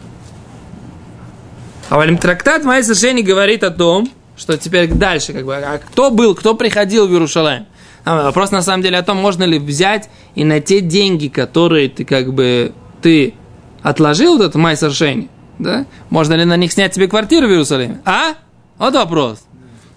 А 1.88 1.96
Валим 1.96 2.18
трактат 2.18 2.65
Майсер 2.65 2.98
Шейни 2.98 3.22
говорит 3.22 3.63
о 3.63 3.72
том, 3.72 4.10
что 4.36 4.58
теперь 4.58 4.91
дальше, 4.91 5.32
как 5.32 5.46
бы, 5.46 5.56
а 5.56 5.77
кто 5.77 6.12
был, 6.12 6.36
кто 6.36 6.53
приходил 6.53 7.08
в 7.08 7.12
Иерушалаем? 7.13 7.65
А 8.03 8.24
вопрос 8.24 8.51
на 8.51 8.62
самом 8.62 8.84
деле 8.84 8.98
о 8.98 9.03
том, 9.03 9.15
можно 9.15 9.46
ли 9.46 9.58
взять 9.58 10.10
и 10.36 10.44
на 10.44 10.60
те 10.60 10.82
деньги, 10.82 11.29
которые 11.29 11.88
ты 11.88 12.03
как 12.03 12.34
бы, 12.34 12.74
ты 13.01 13.34
отложил 13.82 14.41
этот 14.41 14.56
Майсер 14.56 14.91
Шейни, 14.91 15.29
да? 15.58 15.86
Можно 16.10 16.34
ли 16.34 16.46
на 16.46 16.58
них 16.58 16.72
снять 16.72 16.94
себе 16.94 17.08
квартиру 17.08 17.48
в 17.48 17.51
Иерусалиме? 17.51 18.01
А? 18.06 18.36
Вот 18.77 18.94
вопрос. 18.94 19.44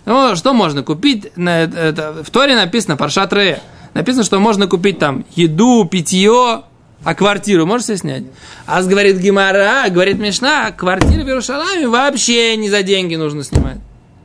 Ну, 0.04 0.35
что 0.37 0.52
можно 0.52 0.82
купить? 0.82 1.30
В 1.37 2.30
Торе 2.30 2.56
написано, 2.56 2.97
Паршат 2.97 3.32
Рея. 3.32 3.61
Написано, 3.94 4.25
что 4.25 4.40
можно 4.40 4.66
купить 4.66 4.99
там 4.99 5.25
еду, 5.37 5.85
питье, 5.85 6.62
а 7.04 7.14
квартиру 7.14 7.66
можешь 7.66 7.87
себе 7.87 7.99
снять? 7.99 8.25
А 8.66 8.82
говорит 8.82 9.18
Гимара, 9.18 9.85
говорит 9.90 10.18
Мишна, 10.18 10.71
квартиры 10.71 11.25
в 11.25 11.28
Иерушалайме 11.28 11.88
вообще 11.88 12.56
не 12.56 12.71
за 12.71 12.82
деньги 12.82 13.16
нужно 13.16 13.44
снимать. 13.44 13.78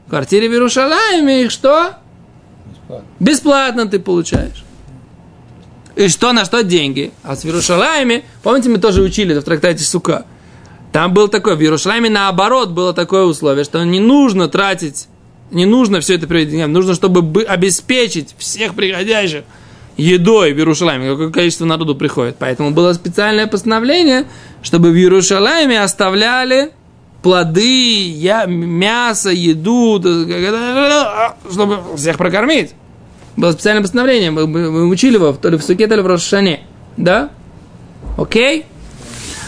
Квартиры 0.09 0.47
в 0.47 0.53
Иерушалайме, 0.53 1.43
их 1.43 1.51
что? 1.51 1.97
Бесплатно. 2.65 3.05
Бесплатно 3.19 3.87
ты 3.87 3.99
получаешь. 3.99 4.63
И 5.97 6.09
что, 6.09 6.31
на 6.31 6.45
что 6.45 6.63
деньги? 6.63 7.11
А 7.23 7.35
с 7.35 7.43
Иерушалайме, 7.43 8.23
помните, 8.43 8.69
мы 8.69 8.77
тоже 8.77 9.01
учили 9.01 9.31
это 9.31 9.41
в 9.41 9.45
трактате 9.45 9.83
Сука. 9.83 10.25
Там 10.93 11.11
был 11.13 11.27
такой, 11.27 11.55
в 11.55 11.61
Иерушалайме 11.61 12.09
наоборот 12.09 12.69
было 12.69 12.93
такое 12.93 13.23
условие, 13.23 13.63
что 13.65 13.83
не 13.83 13.99
нужно 13.99 14.47
тратить, 14.47 15.07
не 15.49 15.65
нужно 15.65 15.99
все 15.99 16.13
это 16.13 16.27
приводить 16.27 16.51
деньгам, 16.51 16.71
нужно, 16.71 16.93
чтобы 16.93 17.23
бы- 17.23 17.43
обеспечить 17.43 18.35
всех 18.37 18.75
приходящих 18.75 19.43
едой 19.97 20.53
в 20.53 20.57
Иерушалайме, 20.59 21.09
какое 21.09 21.31
количество 21.31 21.65
народу 21.65 21.95
приходит. 21.95 22.35
Поэтому 22.37 22.69
было 22.69 22.93
специальное 22.93 23.47
постановление, 23.47 24.27
чтобы 24.61 24.91
в 24.91 24.95
Иерушалайме 24.95 25.81
оставляли 25.81 26.73
плоды, 27.23 28.11
я, 28.11 28.45
мясо, 28.45 29.31
еду, 29.31 29.99
чтобы 31.51 31.79
всех 31.97 32.17
прокормить. 32.17 32.75
Было 33.37 33.51
специальное 33.51 33.83
постановление, 33.83 34.31
мы, 34.31 34.47
мы, 34.47 34.71
мы 34.71 34.87
учили 34.87 35.13
его 35.15 35.31
то 35.31 35.49
ли 35.49 35.57
в 35.57 35.63
Суке, 35.63 35.87
то 35.87 35.95
ли 35.95 36.01
в 36.01 36.07
Рошане. 36.07 36.61
Да? 36.97 37.29
Окей? 38.17 38.65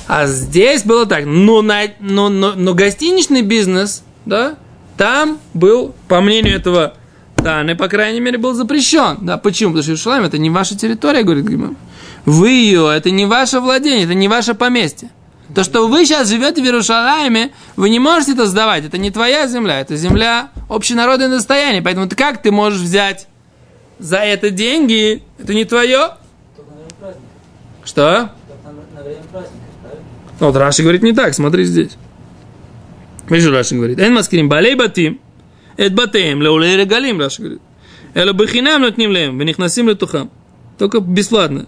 А 0.07 0.27
здесь 0.27 0.83
было 0.83 1.05
так, 1.05 1.25
но, 1.25 1.61
на, 1.61 1.81
но, 1.99 2.29
но, 2.29 2.53
но 2.55 2.73
гостиничный 2.73 3.41
бизнес, 3.41 4.03
да, 4.25 4.55
там 4.97 5.39
был, 5.53 5.93
по 6.07 6.21
мнению 6.21 6.55
этого 6.55 6.93
Таны, 7.35 7.75
по 7.75 7.87
крайней 7.87 8.19
мере, 8.19 8.37
был 8.37 8.53
запрещен. 8.53 9.17
Да, 9.21 9.37
почему? 9.37 9.71
Потому 9.71 9.83
что 9.83 9.91
Иерушалайм 9.91 10.25
это 10.25 10.37
не 10.37 10.49
ваша 10.49 10.77
территория, 10.77 11.23
говорит 11.23 11.47
Гимам. 11.47 11.77
Вы 12.25 12.49
ее, 12.49 12.91
это 12.93 13.11
не 13.11 13.25
ваше 13.25 13.59
владение, 13.59 14.03
это 14.03 14.13
не 14.13 14.27
ваше 14.27 14.55
поместье. 14.55 15.09
То, 15.55 15.63
что 15.63 15.87
вы 15.87 16.05
сейчас 16.05 16.27
живете 16.27 16.61
в 16.61 16.65
Иерушалайме, 16.65 17.51
вы 17.75 17.89
не 17.89 17.99
можете 17.99 18.33
это 18.33 18.45
сдавать. 18.45 18.85
Это 18.85 18.97
не 18.97 19.09
твоя 19.09 19.47
земля, 19.47 19.79
это 19.79 19.95
земля 19.95 20.49
общенародное 20.67 21.29
достояние. 21.29 21.81
Поэтому 21.81 22.07
ты 22.07 22.15
как 22.15 22.41
ты 22.41 22.51
можешь 22.51 22.81
взять 22.81 23.28
за 23.99 24.17
это 24.17 24.49
деньги, 24.49 25.21
это 25.37 25.53
не 25.53 25.65
твое. 25.65 26.11
Что? 27.83 28.31
Вот 30.39 30.55
Раши 30.55 30.83
говорит 30.83 31.03
не 31.03 31.13
так, 31.13 31.33
смотри 31.33 31.65
здесь. 31.65 31.97
Видишь, 33.29 33.51
Раши 33.51 33.75
говорит, 33.75 33.99
«Эн 33.99 34.13
маскирим 34.13 34.49
балей 34.49 34.75
батим, 34.75 35.19
эт 35.77 35.93
батеем, 35.93 36.41
леулей 36.41 36.77
регалим», 36.77 37.19
Раши 37.19 37.41
говорит. 37.41 37.61
«Эло 38.15 38.33
бахинам 38.33 38.81
нотним 38.81 39.11
лем, 39.11 39.37
венихнасим 39.37 39.89
летухам». 39.89 40.31
Только 40.79 41.01
бесплатно. 41.01 41.67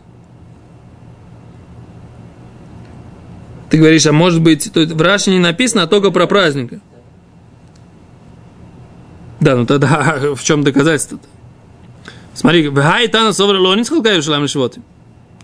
Ты 3.69 3.77
говоришь, 3.77 4.05
а 4.05 4.13
может 4.13 4.41
быть, 4.41 4.71
то 4.73 4.81
в 4.81 5.01
Раши 5.01 5.29
не 5.29 5.39
написано, 5.39 5.83
а 5.83 5.87
только 5.87 6.11
про 6.11 6.27
праздника. 6.27 6.79
Да, 9.41 9.55
ну 9.55 9.65
тогда 9.65 10.17
в 10.35 10.43
чем 10.43 10.63
доказательство-то? 10.63 11.27
Смотри, 12.33 12.69
Гай 12.69 13.07
Тана 13.07 13.33
Совра 13.33 13.59
Лонис 13.59 13.89
Халка 13.89 14.09
Иерушалайм 14.09 14.43
Лешвотим. 14.43 14.83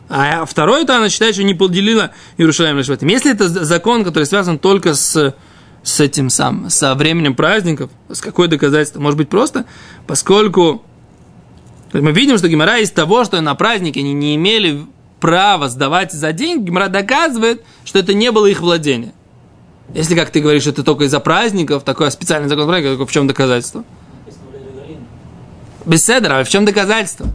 А 0.10 0.46
второй 0.46 0.86
Тана 0.86 1.10
считает, 1.10 1.36
что 1.36 1.44
не 1.44 1.54
поделила 1.54 2.12
Иерушалайм 2.38 2.78
Лешвотим. 2.78 3.08
Если 3.08 3.32
это 3.32 3.48
закон, 3.50 4.04
который 4.04 4.24
связан 4.24 4.58
только 4.60 4.94
с 4.94 5.36
с 5.88 6.02
этим 6.02 6.30
сам, 6.30 6.70
со 6.70 6.96
временем 6.96 7.34
праздников, 7.34 7.90
с 8.10 8.20
какой 8.20 8.50
доказательство? 8.50 9.00
Может 9.00 9.18
быть, 9.18 9.30
просто, 9.30 9.64
поскольку 10.06 10.84
мы 11.94 12.12
видим, 12.12 12.38
что 12.38 12.50
Гимара 12.50 12.80
из 12.80 12.92
того, 12.92 13.24
что 13.24 13.40
на 13.40 13.56
празднике 13.56 14.02
они 14.02 14.14
не 14.14 14.36
имели 14.36 14.86
права 15.22 15.70
сдавать 15.70 16.12
за 16.12 16.34
деньги, 16.34 16.66
Гимара 16.66 16.90
доказывает, 16.90 17.64
что 17.86 18.00
это 18.00 18.14
не 18.14 18.32
было 18.32 18.48
их 18.48 18.60
владение. 18.60 19.14
Если, 19.94 20.14
как 20.16 20.30
ты 20.30 20.42
говоришь, 20.42 20.68
это 20.68 20.84
только 20.84 21.06
из-за 21.06 21.22
праздников, 21.22 21.84
такой 21.84 22.12
специальный 22.12 22.50
закон 22.50 22.68
праздников, 22.68 23.10
в 23.10 23.14
чем 23.14 23.26
доказательство? 23.26 23.86
Без 25.88 26.06
седра, 26.06 26.40
а 26.40 26.44
в 26.44 26.50
чем 26.50 26.66
доказательство? 26.66 27.28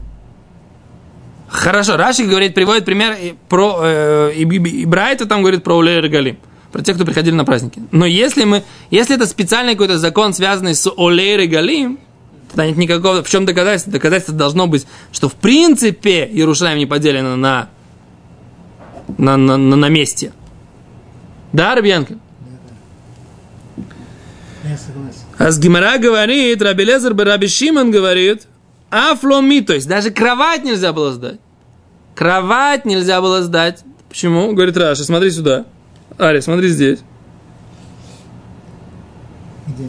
Хорошо, 1.49 1.97
Рашик 1.97 2.29
говорит, 2.29 2.55
приводит 2.55 2.85
пример 2.85 3.17
про, 3.49 3.81
э, 3.83 4.33
и, 4.37 4.43
и, 4.43 4.87
Брайта 4.87 5.27
там 5.27 5.41
говорит 5.41 5.65
про 5.65 5.77
Улей 5.77 6.01
Регалим 6.01 6.39
про 6.73 6.83
тех, 6.83 6.97
кто 6.97 7.05
приходили 7.05 7.35
на 7.35 7.45
праздники. 7.45 7.83
Но 7.93 8.07
если 8.07 8.45
мы, 8.45 8.65
если 8.91 9.15
это 9.15 9.27
специальный 9.27 9.73
какой-то 9.75 9.99
закон, 9.99 10.33
связанный 10.33 10.75
с 10.75 10.91
Олей 10.97 11.37
Регалим, 11.37 11.99
тогда 12.49 12.67
нет 12.67 12.79
никакого, 12.79 13.23
в 13.23 13.29
чем 13.29 13.45
доказательство? 13.45 13.93
Доказательство 13.93 14.35
должно 14.35 14.67
быть, 14.67 14.87
что 15.13 15.29
в 15.29 15.35
принципе 15.35 16.25
Иерушалаем 16.25 16.79
не 16.79 16.87
поделено 16.87 17.37
на, 17.37 17.69
на, 19.19 19.37
на, 19.37 19.59
на, 19.59 19.77
на 19.77 19.89
месте. 19.91 20.33
Да, 21.53 21.75
Рабьянка? 21.75 22.17
А 25.39 25.51
с 25.51 25.59
Гимара 25.59 25.99
говорит, 25.99 26.63
Раби 26.63 26.85
Лезер 26.85 27.17
Раби 27.17 27.49
Шиман 27.49 27.91
говорит, 27.91 28.47
афломи, 28.91 29.61
то 29.61 29.75
есть 29.75 29.89
даже 29.89 30.11
кровать 30.11 30.65
нельзя 30.65 30.93
было 30.93 31.13
сдать. 31.13 31.41
Кровать 32.15 32.85
нельзя 32.85 33.21
было 33.21 33.43
сдать. 33.43 33.83
Почему? 34.09 34.53
Говорит 34.53 34.77
Раша, 34.77 35.05
смотри 35.05 35.31
сюда. 35.31 35.65
Ари, 36.19 36.41
смотри 36.41 36.69
здесь. 36.69 37.01
Где? 39.67 39.89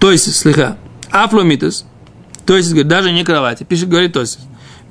То 0.00 0.10
есть, 0.10 0.34
слыха, 0.34 0.78
афломитус, 1.10 1.84
то 2.46 2.56
есть, 2.56 2.70
говорит, 2.70 2.88
даже 2.88 3.12
не 3.12 3.22
кровати, 3.22 3.64
пишет, 3.64 3.90
говорит, 3.90 4.14
то 4.14 4.20
есть, 4.20 4.38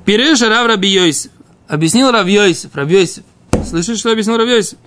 Пиреша 0.04 0.48
Рав 0.48 0.68
Раби 0.68 0.88
Йосиф, 0.88 1.32
объяснил 1.66 2.12
Рав 2.12 2.28
Йосиф, 2.28 2.74
Рав 2.76 2.88
Йосиф, 2.88 3.24
слышишь, 3.68 3.98
что 3.98 4.12
объяснил 4.12 4.36
Рав 4.36 4.48
Йосиф? 4.48 4.78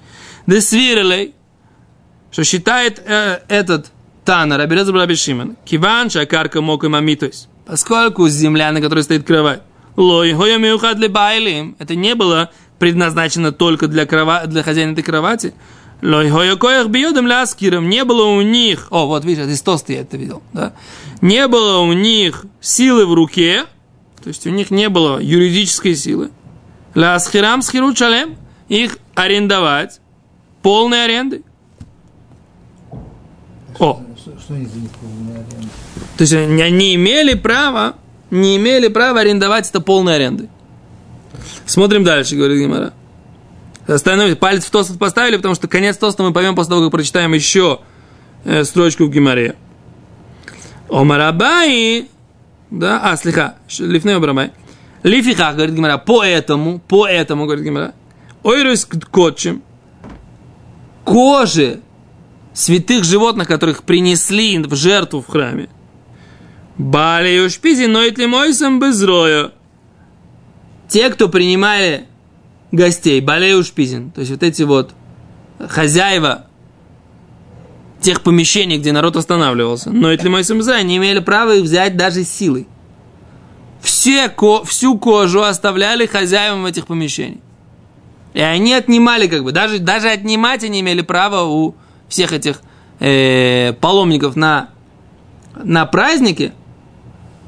Десвирелей, 0.48 1.36
что 2.34 2.44
считает 2.44 3.02
э, 3.06 3.40
этот 3.48 3.92
Тана, 4.26 4.58
Раби 4.58 4.76
Реза 4.76 4.92
Раби 4.92 5.16
Шиман, 5.16 5.56
киван, 5.64 6.10
шакарка 6.10 6.62
мог 6.62 6.84
и 6.84 6.88
мамитус, 6.88 7.48
поскольку 7.66 8.28
земля, 8.28 8.72
на 8.72 8.82
которой 8.82 9.04
стоит 9.04 9.26
кровать, 9.26 9.62
Лой 9.96 10.34
для 10.34 11.10
байлим. 11.10 11.76
Это 11.78 11.96
не 11.96 12.16
было 12.16 12.50
предназначено 12.80 13.52
только 13.52 13.88
для, 13.88 14.08
крова... 14.08 14.48
для 14.48 14.64
хозяина 14.64 14.94
этой 14.94 15.04
кровати. 15.04 15.54
Лой 16.02 16.30
хоя 16.32 16.56
коях 16.56 16.88
бьюдам 16.88 17.28
ляскиром. 17.28 17.88
Не 17.88 18.04
было 18.04 18.26
у 18.26 18.42
них... 18.42 18.88
О, 18.90 19.06
вот 19.06 19.24
видишь, 19.24 19.46
из 19.46 19.62
тоста 19.62 19.94
я 19.94 20.02
это 20.02 20.18
видел. 20.18 20.42
Да? 20.52 20.74
Не 21.22 21.48
было 21.48 21.80
у 21.80 21.94
них 21.94 22.46
силы 22.60 23.06
в 23.06 23.14
руке. 23.14 23.66
То 24.24 24.30
есть 24.30 24.48
у 24.48 24.50
них 24.50 24.72
не 24.72 24.90
было 24.90 25.20
юридической 25.20 25.96
силы. 25.96 26.32
Лясхирам 26.96 27.62
схиру 27.62 27.94
чалем. 27.94 28.36
Их 28.68 28.98
арендовать 29.14 30.02
полной 30.64 31.06
аренды. 31.06 31.44
О. 33.80 34.02
Что, 34.18 34.32
что 34.40 34.54
за 34.54 34.60
них? 34.60 34.92
То 36.18 36.22
есть 36.22 36.34
они 36.34 36.72
не 36.72 36.96
имели 36.96 37.34
права 37.34 37.96
не 38.34 38.58
имели 38.58 38.88
права 38.88 39.22
арендовать 39.22 39.70
это 39.70 39.80
полной 39.80 40.16
аренды. 40.16 40.50
Смотрим 41.66 42.04
дальше, 42.04 42.36
говорит 42.36 42.60
Гимара. 42.60 42.94
Остановимся. 43.88 44.36
Палец 44.36 44.66
в 44.66 44.72
тост 44.72 44.98
поставили, 44.98 45.38
потому 45.38 45.56
что 45.56 45.68
конец 45.68 45.98
тоста 45.98 46.24
мы 46.24 46.34
поймем 46.34 46.56
после 46.56 46.72
того, 46.72 46.82
как 46.84 46.92
прочитаем 46.92 47.34
еще 47.34 47.80
э, 48.44 48.64
строчку 48.64 49.06
в 49.06 49.12
Гимаре. 49.12 49.56
Омарабай, 50.90 52.10
да, 52.72 53.02
а, 53.04 53.18
слегка, 53.18 53.56
лифней 53.80 54.16
обрамай. 54.16 54.52
Лифиха, 55.04 55.54
говорит 55.54 55.76
Гимара, 55.76 55.98
поэтому, 55.98 56.82
поэтому, 56.88 57.46
говорит 57.46 57.66
Гимара, 57.66 57.94
ойрус 58.42 58.86
котчем, 59.12 59.62
кожи 61.04 61.82
святых 62.54 63.04
животных, 63.04 63.48
которых 63.48 63.84
принесли 63.84 64.58
в 64.60 64.76
жертву 64.76 65.22
в 65.22 65.28
храме, 65.28 65.70
Бали 66.78 67.40
ушпизи 67.40 67.86
ноет 67.86 68.18
ли 68.18 68.26
мойсом 68.26 68.80
безроя. 68.80 69.52
Те, 70.88 71.10
кто 71.10 71.30
принимали 71.30 72.08
гостей, 72.72 73.22
Балей 73.22 73.58
Ушпизин, 73.58 74.12
то 74.12 74.22
есть 74.22 74.32
вот 74.32 74.44
эти 74.44 74.64
вот 74.64 74.94
хозяева 75.60 76.48
тех 78.02 78.22
помещений, 78.22 78.78
где 78.78 78.92
народ 78.92 79.16
останавливался, 79.16 79.92
но 79.92 80.12
это 80.12 80.30
мой 80.30 80.44
самзай, 80.44 80.84
не 80.84 80.98
имели 80.98 81.20
права 81.20 81.56
их 81.56 81.64
взять 81.64 81.96
даже 81.96 82.24
силой. 82.24 82.68
Все, 83.82 84.30
ко, 84.30 84.64
всю 84.64 84.98
кожу 84.98 85.44
оставляли 85.44 86.06
хозяевам 86.06 86.66
этих 86.66 86.88
помещений. 86.88 87.42
И 88.34 88.42
они 88.42 88.74
отнимали, 88.74 89.28
как 89.28 89.44
бы, 89.44 89.52
даже, 89.52 89.80
даже 89.80 90.10
отнимать 90.10 90.64
они 90.64 90.82
имели 90.82 91.02
право 91.02 91.44
у 91.44 91.76
всех 92.14 92.32
этих 92.32 92.62
э, 93.00 93.74
паломников 93.82 94.36
на, 94.36 94.70
на 95.56 95.86
празднике, 95.86 96.54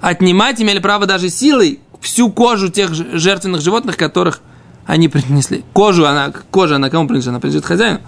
отнимать 0.02 0.60
имели 0.60 0.80
право 0.80 1.06
даже 1.06 1.30
силой 1.30 1.80
всю 2.02 2.32
кожу 2.32 2.70
тех 2.70 2.94
жертвенных 2.94 3.62
животных, 3.62 3.96
которых 3.96 4.42
они 4.86 5.08
принесли. 5.08 5.64
Кожу, 5.74 6.06
она, 6.06 6.32
кожа, 6.32 6.78
она 6.78 6.90
кому 6.90 7.08
принадлежит? 7.08 7.30
Она 7.30 7.40
принадлежит 7.40 7.66
хозяину. 7.66 8.00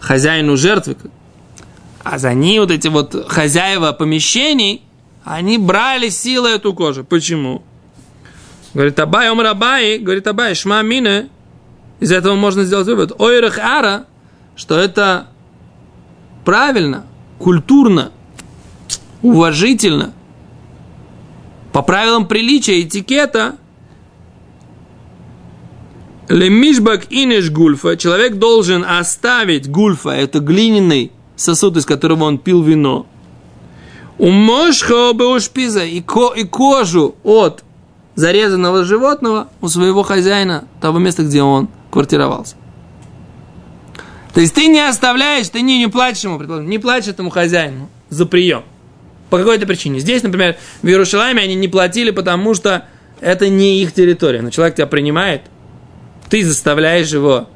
Хозяину 0.00 0.56
жертвы. 0.56 0.96
А 2.04 2.18
за 2.18 2.34
ней 2.34 2.60
вот 2.60 2.70
эти 2.70 2.88
вот 2.88 3.26
хозяева 3.28 3.92
помещений, 3.92 4.82
они 5.24 5.56
брали 5.56 6.10
силой 6.10 6.56
эту 6.56 6.74
кожу. 6.74 7.04
Почему? 7.04 7.62
Говорит, 8.74 8.98
Абай, 8.98 9.30
Омар 9.30 9.46
Абай, 9.46 9.98
говорит 9.98 10.26
Абай, 10.26 10.54
Шма 10.54 10.82
Мина, 10.82 11.28
из 12.00 12.12
этого 12.12 12.34
можно 12.34 12.64
сделать 12.64 12.86
вывод. 12.86 13.18
Ойрах 13.18 13.58
Ара, 13.58 14.04
что 14.56 14.78
это 14.78 15.28
правильно, 16.46 17.04
культурно, 17.38 18.12
уважительно– 19.20 20.14
по 21.76 21.82
правилам 21.82 22.26
приличия, 22.26 22.80
этикета, 22.80 23.56
лемишбак 26.26 27.04
инеш 27.10 27.50
гульфа, 27.50 27.98
человек 27.98 28.36
должен 28.36 28.82
оставить 28.82 29.70
гульфа, 29.70 30.08
это 30.08 30.40
глиняный 30.40 31.12
сосуд, 31.36 31.76
из 31.76 31.84
которого 31.84 32.24
он 32.24 32.38
пил 32.38 32.62
вино, 32.62 33.04
у 34.16 34.30
мошха 34.30 35.12
беушпиза 35.12 35.84
и, 35.84 36.00
ко, 36.00 36.32
и 36.34 36.44
кожу 36.44 37.14
от 37.22 37.62
зарезанного 38.14 38.86
животного 38.86 39.48
у 39.60 39.68
своего 39.68 40.02
хозяина, 40.02 40.64
того 40.80 40.98
места, 40.98 41.24
где 41.24 41.42
он 41.42 41.68
квартировался. 41.90 42.56
То 44.36 44.42
есть 44.42 44.54
ты 44.54 44.66
не 44.66 44.86
оставляешь, 44.86 45.48
ты 45.48 45.62
не, 45.62 45.78
не 45.78 45.88
платишь 45.88 46.24
ему, 46.24 46.38
не 46.60 46.78
платишь 46.78 47.08
этому 47.08 47.30
хозяину 47.30 47.88
за 48.10 48.26
прием. 48.26 48.64
По 49.30 49.38
какой-то 49.38 49.66
причине. 49.66 49.98
Здесь, 49.98 50.22
например, 50.22 50.56
в 50.82 50.86
Иерушалайме 50.86 51.40
они 51.40 51.54
не 51.54 51.68
платили, 51.68 52.10
потому 52.10 52.52
что 52.52 52.86
это 53.22 53.48
не 53.48 53.80
их 53.80 53.94
территория. 53.94 54.42
Но 54.42 54.50
человек 54.50 54.76
тебя 54.76 54.86
принимает, 54.88 55.40
ты 56.28 56.44
заставляешь 56.44 57.08
его, 57.08 57.48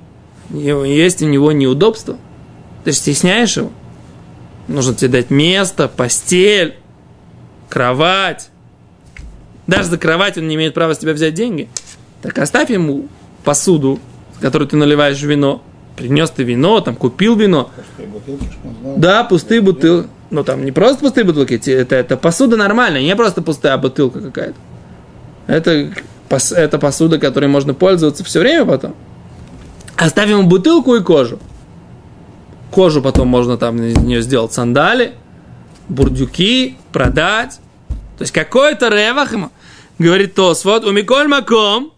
есть 0.48 1.20
у 1.20 1.26
него 1.26 1.52
неудобства, 1.52 2.16
ты 2.84 2.92
стесняешь 2.92 3.58
его. 3.58 3.72
Нужно 4.66 4.94
тебе 4.94 5.10
дать 5.10 5.28
место, 5.28 5.86
постель, 5.86 6.76
кровать. 7.68 8.48
Даже 9.66 9.90
за 9.90 9.98
кровать 9.98 10.38
он 10.38 10.48
не 10.48 10.54
имеет 10.54 10.72
права 10.72 10.94
с 10.94 10.98
тебя 10.98 11.12
взять 11.12 11.34
деньги. 11.34 11.68
Так 12.22 12.38
оставь 12.38 12.70
ему 12.70 13.08
посуду, 13.44 14.00
которую 14.40 14.66
ты 14.66 14.78
наливаешь 14.78 15.20
вино. 15.20 15.62
Принес 15.96 16.30
ты 16.30 16.44
вино, 16.44 16.80
там 16.80 16.96
купил 16.96 17.36
вино. 17.36 17.70
Пустые 17.76 18.08
бутылки. 18.08 18.46
Да, 18.96 19.24
пустые 19.24 19.60
бутылки. 19.60 20.08
Ну 20.30 20.44
там 20.44 20.64
не 20.64 20.72
просто 20.72 21.00
пустые 21.00 21.24
бутылки, 21.24 21.54
это, 21.70 21.96
это 21.96 22.16
посуда 22.16 22.56
нормальная, 22.56 23.02
не 23.02 23.16
просто 23.16 23.42
пустая 23.42 23.76
бутылка 23.76 24.20
какая-то. 24.20 24.54
Это, 25.46 25.92
это 26.28 26.78
посуда, 26.78 27.18
которой 27.18 27.46
можно 27.46 27.74
пользоваться 27.74 28.22
все 28.22 28.38
время 28.40 28.64
потом. 28.64 28.94
Оставим 29.96 30.38
ему 30.38 30.48
бутылку 30.48 30.94
и 30.94 31.02
кожу. 31.02 31.38
Кожу 32.70 33.02
потом 33.02 33.26
можно 33.28 33.58
там 33.58 33.82
из 33.82 33.96
нее 33.98 34.22
сделать 34.22 34.52
сандали, 34.52 35.14
бурдюки, 35.88 36.78
продать. 36.92 37.60
То 38.16 38.22
есть 38.22 38.32
какой-то 38.32 38.88
ревах 38.88 39.32
ему. 39.32 39.50
Говорит 39.98 40.34
Тос, 40.34 40.64
вот 40.64 40.84
у 40.84 40.92
Миколь 40.92 41.26
Маком, 41.26 41.92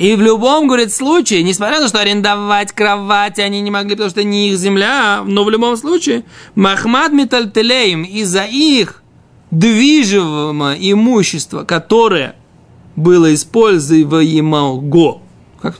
и 0.00 0.16
в 0.16 0.22
любом, 0.22 0.66
говорит, 0.66 0.94
случае, 0.94 1.42
несмотря 1.42 1.74
на 1.76 1.82
то, 1.82 1.88
что 1.88 1.98
арендовать 1.98 2.72
кровать 2.72 3.38
они 3.38 3.60
не 3.60 3.70
могли, 3.70 3.90
потому 3.90 4.08
что 4.08 4.24
не 4.24 4.48
их 4.48 4.56
земля, 4.56 5.22
но 5.26 5.44
в 5.44 5.50
любом 5.50 5.76
случае, 5.76 6.24
Махмад 6.54 7.12
Метальтелеем 7.12 8.04
из-за 8.04 8.44
их 8.44 9.02
движимого 9.50 10.74
имущества, 10.78 11.64
которое 11.64 12.34
было 12.96 13.34
используемо, 13.34 14.80
как 15.60 15.78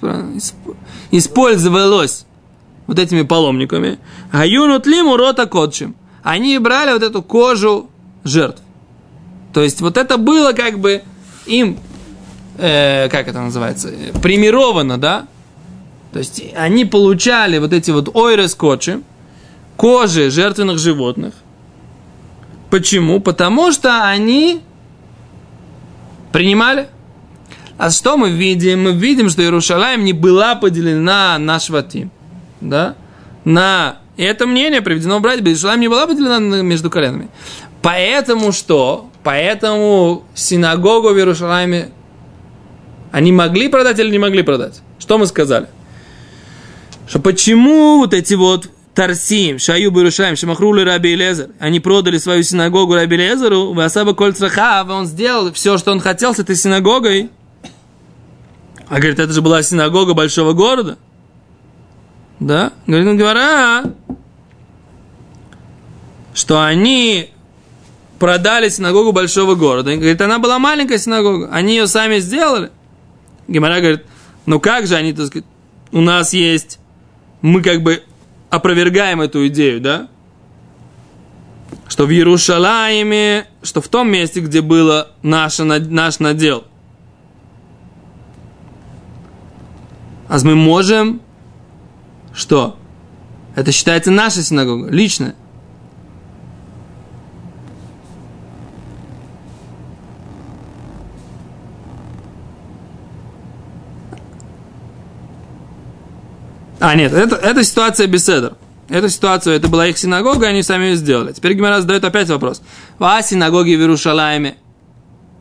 использовалось 1.10 2.26
вот 2.86 2.98
этими 2.98 3.22
паломниками, 3.22 4.00
Аюнут 4.32 4.86
лиму 4.86 5.16
рота 5.16 5.46
кодшим. 5.46 5.96
Они 6.22 6.58
брали 6.58 6.92
вот 6.92 7.02
эту 7.02 7.22
кожу 7.22 7.88
жертв. 8.24 8.60
То 9.54 9.62
есть 9.62 9.80
вот 9.80 9.96
это 9.96 10.18
было 10.18 10.52
как 10.52 10.78
бы 10.78 11.04
им 11.46 11.78
э, 12.58 13.08
как 13.08 13.28
это 13.28 13.40
называется, 13.40 13.90
премировано, 14.22 14.98
да? 14.98 15.26
То 16.12 16.18
есть 16.18 16.42
они 16.56 16.84
получали 16.84 17.58
вот 17.58 17.72
эти 17.72 17.90
вот 17.90 18.14
ойрескотчи, 18.14 19.00
кожи 19.76 20.30
жертвенных 20.30 20.78
животных. 20.78 21.34
Почему? 22.70 23.20
Потому 23.20 23.72
что 23.72 24.04
они 24.08 24.60
принимали. 26.32 26.88
А 27.78 27.90
что 27.90 28.16
мы 28.16 28.30
видим? 28.30 28.84
Мы 28.84 28.92
видим, 28.92 29.30
что 29.30 29.42
Иерушалаем 29.42 30.04
не 30.04 30.12
была 30.12 30.54
поделена 30.54 31.38
на 31.38 31.58
шватим. 31.58 32.10
Да? 32.60 32.94
На... 33.44 33.98
И 34.16 34.22
это 34.22 34.46
мнение 34.46 34.82
приведено 34.82 35.18
в 35.18 35.22
братья. 35.22 35.42
Иерушалаем 35.42 35.80
не 35.80 35.88
была 35.88 36.06
поделена 36.06 36.40
на- 36.40 36.62
между 36.62 36.90
коленами. 36.90 37.28
Поэтому 37.80 38.52
что? 38.52 39.08
Поэтому 39.22 40.24
синагогу 40.34 41.08
в 41.08 41.16
Иерушалайме 41.16 41.90
они 43.10 43.32
могли 43.32 43.68
продать 43.68 43.98
или 43.98 44.10
не 44.10 44.18
могли 44.18 44.42
продать? 44.42 44.80
Что 44.98 45.18
мы 45.18 45.26
сказали? 45.26 45.68
Что 47.08 47.18
почему 47.18 47.98
вот 47.98 48.14
эти 48.14 48.34
вот 48.34 48.70
Тарсим, 48.94 49.58
Шаю 49.58 49.90
Барушаем, 49.90 50.36
Шамахрули 50.36 50.82
Раби 50.82 51.14
Лезер, 51.14 51.50
они 51.58 51.80
продали 51.80 52.18
свою 52.18 52.42
синагогу 52.42 52.94
Раби 52.94 53.16
Лезеру, 53.16 53.72
Васаба 53.72 54.14
Кольцрахав, 54.14 54.88
он 54.88 55.06
сделал 55.06 55.52
все, 55.52 55.78
что 55.78 55.92
он 55.92 56.00
хотел 56.00 56.34
с 56.34 56.38
этой 56.38 56.56
синагогой. 56.56 57.30
А 58.88 58.96
говорит, 58.96 59.18
это 59.20 59.32
же 59.32 59.42
была 59.42 59.62
синагога 59.62 60.14
большого 60.14 60.52
города. 60.52 60.98
Да? 62.40 62.72
Говорит, 62.86 63.06
ну, 63.06 63.16
говоря, 63.16 63.84
что 66.34 66.64
они 66.64 67.30
продали 68.18 68.68
синагогу 68.68 69.12
большого 69.12 69.54
города. 69.54 69.94
Говорит, 69.94 70.20
она 70.20 70.38
была 70.38 70.58
маленькая 70.58 70.98
синагога. 70.98 71.48
Они 71.52 71.76
ее 71.76 71.86
сами 71.86 72.18
сделали. 72.18 72.70
Гемора 73.50 73.80
говорит, 73.80 74.06
ну 74.46 74.60
как 74.60 74.86
же 74.86 74.94
они, 74.94 75.12
так 75.12 75.26
сказать, 75.26 75.46
у 75.90 76.00
нас 76.00 76.32
есть, 76.32 76.78
мы 77.42 77.62
как 77.62 77.82
бы 77.82 78.04
опровергаем 78.48 79.20
эту 79.20 79.46
идею, 79.48 79.80
да? 79.80 80.08
Что 81.88 82.06
в 82.06 82.10
Иерушалаиме, 82.10 83.48
что 83.62 83.80
в 83.80 83.88
том 83.88 84.08
месте, 84.08 84.40
где 84.40 84.62
было 84.62 85.10
наше, 85.22 85.64
наш 85.64 86.20
надел. 86.20 86.64
А 90.28 90.38
мы 90.44 90.54
можем, 90.54 91.20
что? 92.32 92.76
Это 93.56 93.72
считается 93.72 94.12
наша 94.12 94.44
синагога, 94.44 94.88
личная. 94.90 95.34
А, 106.80 106.94
нет, 106.94 107.12
это, 107.12 107.36
это 107.36 107.62
ситуация 107.62 108.06
беседа. 108.06 108.56
Эта 108.88 109.08
ситуация, 109.08 109.54
это 109.54 109.68
была 109.68 109.86
их 109.86 109.98
синагога, 109.98 110.48
они 110.48 110.62
сами 110.62 110.86
ее 110.86 110.96
сделали. 110.96 111.32
Теперь 111.32 111.52
Гимара 111.54 111.80
задает 111.80 112.04
опять 112.04 112.28
вопрос. 112.28 112.60
А 112.98 113.22
синагоги 113.22 113.76
в 113.76 113.80
Иерушалайме, 113.80 114.56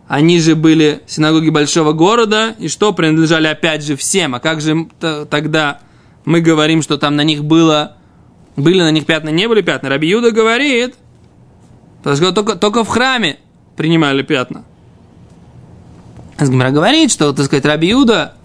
они 0.08 0.40
же 0.40 0.56
были 0.56 1.02
синагоги 1.08 1.50
большого 1.50 1.94
города, 1.94 2.56
и 2.60 2.68
что, 2.68 2.94
принадлежали 2.94 3.48
опять 3.48 3.84
же 3.84 3.96
всем. 3.96 4.36
А 4.36 4.40
как 4.40 4.62
же 4.62 4.88
тогда 5.30 5.80
мы 6.26 6.42
говорим, 6.42 6.84
что 6.84 6.98
там 6.98 7.16
на 7.16 7.24
них 7.24 7.44
было, 7.44 7.96
были 8.56 8.82
на 8.82 8.92
них 8.92 9.06
пятна, 9.06 9.30
не 9.30 9.48
были 9.48 9.62
пятна? 9.62 9.90
Раби 9.90 10.10
Юда 10.10 10.32
говорит, 10.32 10.96
только, 12.04 12.56
только 12.56 12.84
в 12.84 12.88
храме 12.88 13.40
принимали 13.78 14.22
пятна. 14.22 14.64
Гимара 16.40 16.72
говорит, 16.72 17.12
что, 17.12 17.34
так 17.34 17.46
сказать, 17.46 17.66
Раби 17.66 17.88
Юда 17.88 18.36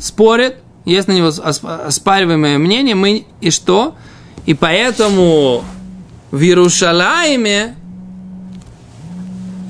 спорит, 0.00 0.56
есть 0.92 1.08
на 1.08 1.12
него 1.12 1.28
ос- 1.28 1.40
оспариваемое 1.62 2.58
мнение, 2.58 2.94
мы 2.94 3.26
и 3.40 3.50
что? 3.50 3.94
И 4.46 4.54
поэтому 4.54 5.64
в 6.30 6.40
Иерушалайме, 6.40 7.74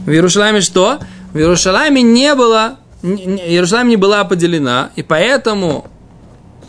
в 0.06 0.10
Иерушалайме 0.10 0.60
что? 0.60 0.98
В 1.32 1.38
Иерушалайме 1.38 2.02
не 2.02 2.34
было, 2.34 2.76
Иерушалайм 3.02 3.88
не 3.88 3.96
была 3.96 4.24
поделена, 4.24 4.90
и 4.96 5.02
поэтому 5.02 5.86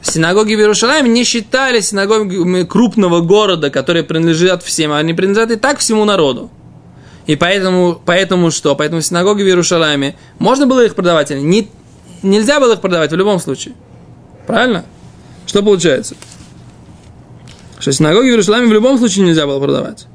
синагоги 0.01 0.55
в 0.55 0.59
Иерушалайме 0.59 1.09
не 1.09 1.23
считали 1.23 1.79
синагогами 1.81 2.63
крупного 2.63 3.21
города, 3.21 3.69
которые 3.69 4.03
принадлежат 4.03 4.63
всем, 4.63 4.91
они 4.91 5.13
принадлежат 5.13 5.51
и 5.51 5.55
так 5.55 5.79
всему 5.79 6.05
народу. 6.05 6.49
И 7.27 7.35
поэтому, 7.35 8.01
поэтому 8.03 8.49
что? 8.49 8.75
Поэтому 8.75 9.01
синагоги 9.01 9.43
в 9.43 9.45
Иерушалайме, 9.45 10.15
можно 10.39 10.65
было 10.65 10.83
их 10.85 10.95
продавать 10.95 11.29
или 11.29 11.39
не, 11.39 11.69
нельзя 12.23 12.59
было 12.59 12.73
их 12.73 12.81
продавать 12.81 13.11
в 13.11 13.15
любом 13.15 13.39
случае. 13.39 13.75
Правильно? 14.49 14.83
Что 15.45 15.61
получается? 15.61 16.15
Что 17.77 17.91
синагоги 17.91 18.29
в 18.29 18.31
Иерусалиме 18.31 18.67
в 18.67 18.73
любом 18.73 18.97
случае 18.97 19.27
нельзя 19.27 19.45
было 19.45 19.59
продавать. 19.59 20.07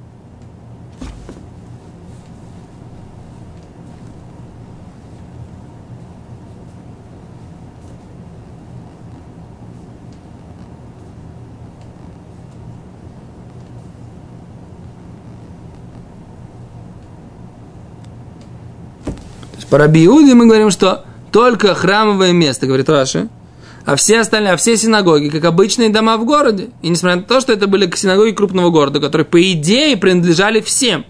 По 19.70 19.78
Раби 19.78 20.04
Иуде 20.06 20.34
мы 20.34 20.46
говорим, 20.46 20.72
что 20.72 21.04
только 21.30 21.76
храмовое 21.76 22.32
место, 22.32 22.66
говорит 22.66 22.88
Раши, 22.88 23.28
а 23.84 23.96
все 23.96 24.20
остальные, 24.20 24.54
а 24.54 24.56
все 24.56 24.76
синагоги, 24.76 25.28
как 25.28 25.44
обычные 25.44 25.90
дома 25.90 26.16
в 26.16 26.24
городе. 26.24 26.70
И 26.82 26.88
несмотря 26.88 27.16
на 27.16 27.22
то, 27.22 27.40
что 27.40 27.52
это 27.52 27.66
были 27.66 27.90
синагоги 27.94 28.30
крупного 28.30 28.70
города, 28.70 28.98
которые, 28.98 29.26
по 29.26 29.40
идее, 29.52 29.96
принадлежали 29.96 30.60
всем. 30.60 31.04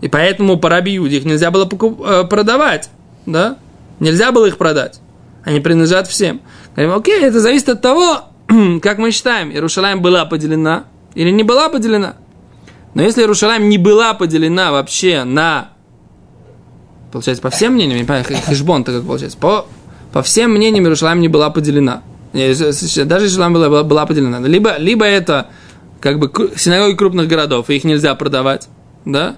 И 0.00 0.08
поэтому 0.08 0.58
по 0.58 0.68
Раби 0.68 0.94
их 0.94 1.24
нельзя 1.24 1.52
было 1.52 1.64
покуп- 1.64 2.04
э, 2.04 2.24
продавать. 2.24 2.90
Да? 3.26 3.58
Нельзя 4.00 4.32
было 4.32 4.46
их 4.46 4.58
продать. 4.58 5.00
Они 5.44 5.60
принадлежат 5.60 6.08
всем. 6.08 6.40
Говорим, 6.74 6.96
окей, 6.96 7.20
это 7.20 7.38
зависит 7.38 7.68
от 7.68 7.80
того, 7.80 8.24
как 8.82 8.98
мы 8.98 9.12
считаем, 9.12 9.50
Иерушалаем 9.50 10.02
была 10.02 10.24
поделена 10.24 10.84
или 11.14 11.30
не 11.30 11.44
была 11.44 11.68
поделена. 11.68 12.16
Но 12.94 13.02
если 13.02 13.22
Иерушалаем 13.22 13.68
не 13.68 13.78
была 13.78 14.14
поделена 14.14 14.72
вообще 14.72 15.22
на 15.22 15.68
Получается, 17.12 17.42
по 17.42 17.50
всем 17.50 17.74
мнениям, 17.74 17.98
не 17.98 18.04
понимаю, 18.04 18.24
хешбон-то 18.24 18.90
как 18.90 19.06
получается, 19.06 19.36
по, 19.36 19.66
по 20.12 20.22
всем 20.22 20.52
мнениям 20.52 20.84
Иерушалаем 20.84 21.20
не 21.20 21.28
была 21.28 21.50
поделена. 21.50 22.02
Даже 22.32 23.36
она 23.36 23.50
была, 23.50 23.82
была, 23.82 24.06
поделена. 24.06 24.40
Либо, 24.40 24.76
либо 24.78 25.04
это 25.04 25.48
как 26.00 26.18
бы 26.18 26.30
синагоги 26.56 26.96
крупных 26.96 27.28
городов, 27.28 27.70
и 27.70 27.76
их 27.76 27.84
нельзя 27.84 28.14
продавать, 28.14 28.68
да? 29.04 29.36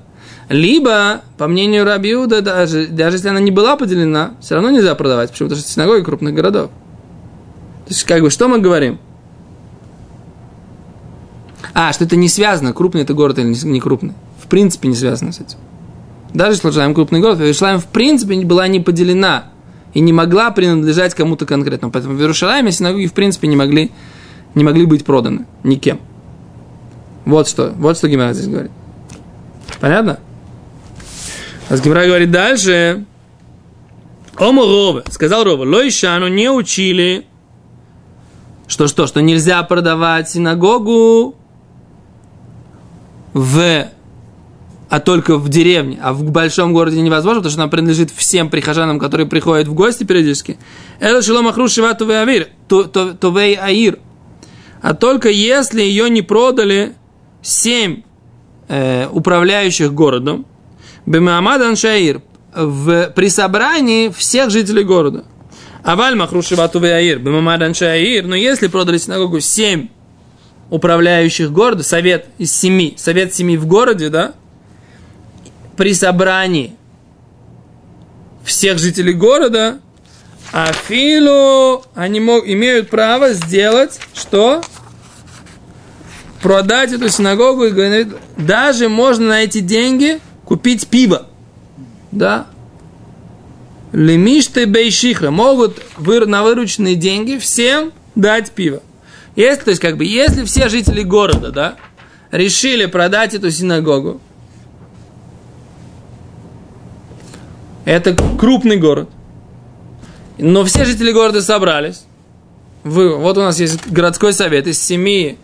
Либо, 0.48 1.22
по 1.38 1.48
мнению 1.48 1.84
Рабиуда, 1.84 2.42
даже, 2.42 2.86
даже 2.86 3.16
если 3.16 3.28
она 3.28 3.40
не 3.40 3.50
была 3.50 3.76
поделена, 3.76 4.32
все 4.40 4.54
равно 4.54 4.70
нельзя 4.70 4.94
продавать. 4.94 5.30
Почему? 5.30 5.48
Потому 5.48 5.60
что 5.60 5.66
это 5.66 5.74
синагоги 5.74 6.04
крупных 6.04 6.34
городов. 6.34 6.70
То 7.86 7.90
есть, 7.90 8.04
как 8.04 8.20
бы, 8.20 8.30
что 8.30 8.48
мы 8.48 8.58
говорим? 8.58 8.98
А, 11.72 11.92
что 11.92 12.04
это 12.04 12.16
не 12.16 12.28
связано, 12.28 12.72
крупный 12.72 13.02
это 13.02 13.14
город 13.14 13.38
или 13.38 13.48
не- 13.48 13.80
крупный. 13.80 14.12
В 14.42 14.46
принципе, 14.48 14.88
не 14.88 14.94
связано 14.94 15.32
с 15.32 15.40
этим. 15.40 15.58
Даже 16.34 16.52
если 16.52 16.68
Иерусалим 16.68 16.94
крупный 16.94 17.20
город, 17.20 17.40
Иерусалим 17.40 17.80
в 17.80 17.86
принципе 17.86 18.36
была 18.44 18.68
не 18.68 18.80
поделена 18.80 19.46
и 19.94 20.00
не 20.00 20.12
могла 20.12 20.50
принадлежать 20.50 21.14
кому-то 21.14 21.46
конкретному. 21.46 21.92
Поэтому 21.92 22.16
в 22.16 22.20
Иерусалиме 22.20 22.72
синагоги 22.72 23.06
в 23.06 23.14
принципе 23.14 23.48
не 23.48 23.56
могли, 23.56 23.92
не 24.54 24.64
могли 24.64 24.84
быть 24.84 25.04
проданы 25.04 25.46
никем. 25.62 26.00
Вот 27.24 27.48
что, 27.48 27.72
вот 27.76 27.96
что 27.96 28.08
Гимара 28.08 28.34
здесь 28.34 28.48
говорит. 28.48 28.72
Понятно? 29.80 30.18
А 31.68 31.78
Гимара 31.78 32.06
говорит 32.06 32.30
дальше. 32.30 33.04
Ому 34.36 34.62
Рове, 34.62 35.04
сказал 35.10 35.44
Рове, 35.44 35.64
Лойшану 35.64 36.26
не 36.26 36.50
учили, 36.50 37.24
что 38.66 38.88
что, 38.88 39.06
что 39.06 39.22
нельзя 39.22 39.62
продавать 39.62 40.28
синагогу 40.28 41.36
в 43.32 43.86
а 44.88 45.00
только 45.00 45.36
в 45.36 45.48
деревне, 45.48 45.98
а 46.02 46.12
в 46.12 46.22
большом 46.30 46.72
городе 46.72 47.00
невозможно, 47.00 47.40
потому 47.40 47.52
что 47.52 47.62
она 47.62 47.70
принадлежит 47.70 48.10
всем 48.10 48.50
прихожанам, 48.50 48.98
которые 48.98 49.26
приходят 49.26 49.66
в 49.66 49.74
гости 49.74 50.04
периодически. 50.04 50.58
Это 51.00 51.22
шелом 51.22 51.48
ахру 51.48 51.68
шивату 51.68 52.08
авир, 52.08 52.48
тувей 52.68 53.54
аир. 53.54 53.98
А 54.82 54.94
только 54.94 55.30
если 55.30 55.82
ее 55.82 56.10
не 56.10 56.22
продали 56.22 56.94
семь 57.42 58.02
э, 58.68 59.08
управляющих 59.10 59.92
городом, 59.92 60.46
бемамад 61.06 61.62
аншаир, 61.62 62.20
в, 62.54 63.10
при 63.14 63.28
собрании 63.28 64.10
всех 64.10 64.50
жителей 64.50 64.84
города. 64.84 65.24
Аваль 65.82 66.14
махру 66.14 66.42
шивату 66.42 66.80
аир, 66.82 67.18
бемамад 67.18 67.62
аншаир, 67.62 68.24
но 68.26 68.36
если 68.36 68.68
продали 68.68 68.98
синагогу 68.98 69.40
семь 69.40 69.88
управляющих 70.70 71.52
города, 71.52 71.82
совет 71.82 72.26
из 72.38 72.52
семи, 72.52 72.94
совет 72.96 73.34
семи 73.34 73.56
в 73.56 73.66
городе, 73.66 74.08
да, 74.08 74.34
при 75.76 75.94
собрании 75.94 76.76
всех 78.44 78.78
жителей 78.78 79.14
города, 79.14 79.80
Афилу 80.52 81.84
они 81.94 82.20
мог, 82.20 82.46
имеют 82.46 82.90
право 82.90 83.32
сделать 83.32 83.98
что? 84.14 84.62
Продать 86.42 86.92
эту 86.92 87.08
синагогу 87.08 87.64
и 87.64 87.70
говорит, 87.70 88.08
даже 88.36 88.88
можно 88.88 89.28
на 89.28 89.42
эти 89.42 89.60
деньги 89.60 90.20
купить 90.44 90.86
пиво. 90.88 91.26
Да? 92.12 92.46
Лемишты 93.92 94.66
бейшихра 94.66 95.30
могут 95.30 95.80
на 95.98 96.42
вырученные 96.42 96.96
деньги 96.96 97.38
всем 97.38 97.92
дать 98.14 98.50
пиво. 98.50 98.82
Если, 99.36 99.64
то 99.64 99.70
есть, 99.70 99.80
как 99.80 99.96
бы, 99.96 100.04
если 100.04 100.44
все 100.44 100.68
жители 100.68 101.02
города, 101.02 101.50
да, 101.50 101.76
решили 102.30 102.86
продать 102.86 103.34
эту 103.34 103.50
синагогу, 103.50 104.20
это 107.84 108.16
крупный 108.38 108.76
город, 108.76 109.08
но 110.38 110.64
все 110.64 110.84
жители 110.84 111.12
города 111.12 111.42
собрались. 111.42 112.04
Вы, 112.82 113.16
вот 113.16 113.38
у 113.38 113.40
нас 113.40 113.58
есть 113.60 113.86
городской 113.90 114.32
совет 114.32 114.66
из 114.66 114.80
семи 114.80 115.38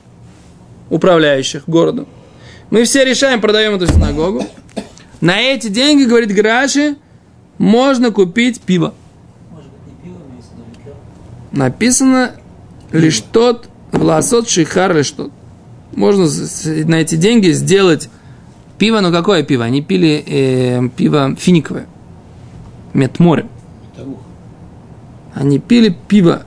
управляющих 0.91 1.65
городом. 1.67 2.07
Мы 2.71 2.85
все 2.85 3.05
решаем, 3.05 3.41
продаем 3.41 3.75
эту 3.75 3.87
синагогу. 3.87 4.45
На 5.21 5.41
эти 5.41 5.69
деньги, 5.69 6.05
говорит 6.05 6.35
Граши, 6.35 6.97
можно 7.59 8.11
купить 8.11 8.61
пиво. 8.61 8.95
Написано 11.53 12.37
лишь 12.93 13.21
тот, 13.21 13.69
власот 13.93 14.49
шихар 14.49 14.97
лишь 14.97 15.11
тот. 15.11 15.33
Можно 15.93 16.27
на 16.87 16.95
эти 16.97 17.17
деньги 17.17 17.51
сделать 17.51 18.09
пиво, 18.79 19.01
но 19.01 19.11
какое 19.11 19.43
пиво? 19.43 19.65
Они 19.65 19.83
пили 19.83 20.25
э, 20.27 20.89
пиво 20.97 21.35
финиковое, 21.37 21.87
ух. 24.07 24.19
Они 25.35 25.59
пили 25.59 25.95
пиво 26.09 26.43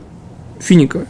финиковое. 0.60 1.08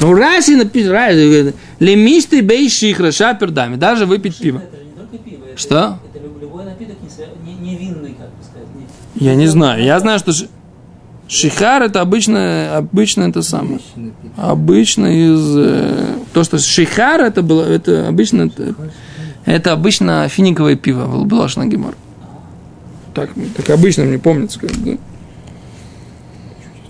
Ну, 0.00 0.14
Раши 0.14 0.56
написано, 0.56 1.52
лемишты 1.78 2.40
бей 2.40 2.68
шихра 2.68 3.12
шапердами, 3.12 3.76
даже 3.76 4.06
выпить 4.06 4.36
пиво. 4.38 4.58
Это 4.58 4.84
не 4.84 4.90
только 4.92 5.18
пиво. 5.18 5.44
Это, 5.46 5.58
Что? 5.58 5.98
Это 6.12 6.24
люб- 6.24 6.40
любой 6.40 6.64
напиток 6.64 6.96
не, 7.44 7.52
не, 7.52 7.70
не 7.70 7.76
винный, 7.76 8.14
как 8.14 8.28
бы 8.28 8.42
сказать. 8.42 8.68
Не, 9.14 9.26
Я 9.26 9.34
не 9.36 9.46
знаю. 9.46 9.84
Я 9.84 10.00
знаю, 10.00 10.18
что 10.18 10.32
ши- 10.32 10.48
шихар 11.28 11.82
это 11.82 12.00
обычно, 12.00 12.76
обычно 12.78 13.24
это 13.24 13.42
самое. 13.42 13.78
Обычно 14.36 15.06
из... 15.06 15.56
э, 15.56 16.16
то, 16.32 16.42
что 16.42 16.58
шихар 16.58 17.20
это 17.20 17.42
было, 17.42 17.62
это 17.62 18.08
обычно... 18.08 18.42
Это, 18.42 18.74
это 19.44 19.72
обычно 19.72 20.26
финиковое 20.28 20.74
пиво 20.76 21.06
было, 21.06 21.24
на 21.60 21.66
гемор. 21.66 21.94
Так, 23.14 23.30
так 23.56 23.70
обычно 23.70 24.04
мне 24.04 24.18
помнится. 24.18 24.58
Как, 24.60 24.70
да. 24.84 24.96